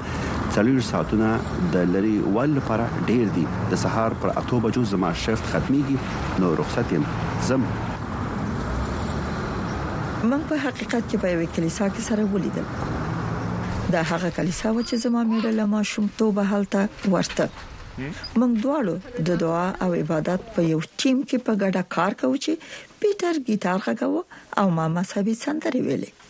څلور 0.57 0.83
ساعتونه 0.89 1.29
د 1.77 1.87
لری 1.97 2.15
ول 2.39 2.51
لپاره 2.55 3.05
ډیر 3.13 3.31
دي 3.37 3.45
د 3.75 3.81
سهار 3.85 4.17
پر 4.25 4.33
8 4.43 4.55
بجو 4.67 4.83
زما 4.95 5.11
شفت 5.25 5.47
ختميږي 5.55 6.41
نو 6.45 6.49
رخصت 6.63 6.95
يم 6.97 7.05
زم 7.51 7.69
من 10.33 10.43
په 10.49 10.65
حقیقت 10.65 11.13
کې 11.13 11.23
په 11.27 11.31
یو 11.37 11.47
کلیسا 11.61 11.89
کې 11.93 12.03
سره 12.09 12.27
ولیدم 12.35 13.95
دا 13.97 14.03
هغه 14.13 14.33
کلیسا 14.41 14.75
و 14.75 14.83
چې 14.83 15.07
زما 15.07 15.25
میړه 15.31 15.55
لمه 15.63 15.83
شوم 15.95 16.11
توبه 16.25 16.45
حالت 16.55 17.09
ورته 17.15 17.49
موږ 18.01 18.53
دواړو 18.65 18.95
د 19.29 19.41
دعا 19.45 19.67
او 19.85 19.89
عبادت 20.01 20.49
په 20.57 20.65
یو 20.71 20.79
ټیم 21.03 21.23
کې 21.29 21.47
په 21.49 21.53
ګډه 21.63 21.83
کار 21.97 22.17
کوو 22.23 22.39
چې 22.45 22.99
پیټر 23.03 23.41
گیتار 23.49 23.85
غږاو 23.87 24.25
او 24.63 24.67
ما 24.79 24.87
مذهبي 24.99 25.35
سندرې 25.43 25.85
ویلې 25.89 26.23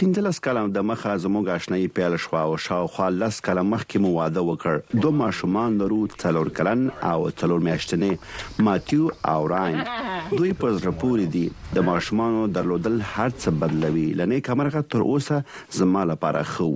پینځلس 0.00 0.38
کلم 0.44 0.70
د 0.76 0.86
مخه 0.90 1.14
زموږ 1.24 1.50
آشنایی 1.56 1.86
پیل 1.98 2.16
شو 2.24 2.32
او 2.38 2.56
شاوخوا 2.64 3.08
لس 3.20 3.38
کلم 3.48 3.68
مخکې 3.74 4.06
مو 4.06 4.10
واده 4.16 4.42
وکړ 4.48 5.02
دوه 5.04 5.18
ماشومان 5.22 5.78
درو 5.82 5.98
څلور 6.14 6.50
کلن 6.60 6.82
او 7.12 7.18
څلور 7.42 7.66
میاشتنې 7.68 8.64
ماتیو 8.70 9.10
او 9.34 9.38
راین 9.56 9.80
دوی 9.84 10.54
په 10.62 10.78
زړه 10.78 10.98
پوری 11.04 11.26
دي 11.36 11.46
د 11.78 11.88
ماشومان 11.90 12.40
درلودل 12.58 12.98
هر 13.12 13.28
څه 13.40 13.60
بدلوي 13.64 14.06
لنې 14.22 14.46
کمرغه 14.50 14.88
تر 14.96 15.08
اوسه 15.10 15.82
زما 15.82 16.04
لپاره 16.12 16.48
خو 16.56 16.72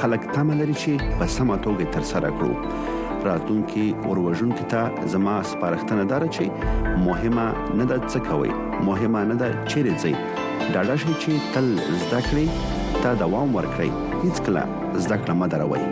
خلک 0.00 0.22
تمه 0.36 0.54
لري 0.62 0.76
چې 0.84 0.92
په 1.20 1.26
سمه 1.36 1.56
توګه 1.66 1.84
تر 1.96 2.02
سره 2.12 2.28
کړو 2.38 2.52
راتونکي 3.28 3.86
اوروژونکو 4.10 4.64
ته 4.74 5.06
زما 5.14 5.34
سپارښتنه 5.52 6.04
ده 6.12 6.20
چې 6.34 6.44
مهمه 7.06 7.48
نه 7.78 7.84
ده 7.92 7.98
څه 8.12 8.18
کوي 8.28 8.52
مهمه 8.90 9.22
نه 9.30 9.34
ده 9.42 9.48
چیرې 9.72 9.94
ځي 10.02 10.14
ډاډه 10.74 10.96
شئ 11.02 11.12
چې 11.22 11.32
تل 11.56 11.66
زده 12.02 12.20
کړئ 12.28 12.46
ته 13.06 13.14
دوام 13.24 13.54
ورکړئ 13.60 13.90
هیڅ 14.22 14.36
کله 14.50 14.62
زده 15.04 15.16
کړه 15.18 15.40
مه 15.40 15.46
دروئ 15.56 15.84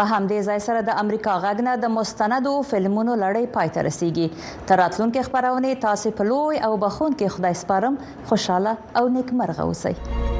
په 0.00 0.06
همدې 0.12 0.38
ځای 0.50 0.60
سره 0.66 0.80
د 0.88 0.98
امریکا 1.02 1.32
غاګنه 1.44 1.72
د 1.82 1.92
مستندو 1.96 2.52
فلمونو 2.70 3.12
لړۍ 3.24 3.46
پای 3.58 3.68
ته 3.76 3.80
رسیږي 3.88 4.26
تراتلونکو 4.72 5.20
خبرونه 5.28 5.68
تاسو 5.86 6.08
په 6.18 6.22
لوی 6.32 6.56
او 6.68 6.72
بخون 6.88 7.12
کې 7.18 7.26
خدای 7.38 7.54
سپارم 7.64 7.94
خوشاله 8.32 8.72
او 9.00 9.04
نیکمرغه 9.16 9.62
اوسئ 9.72 10.38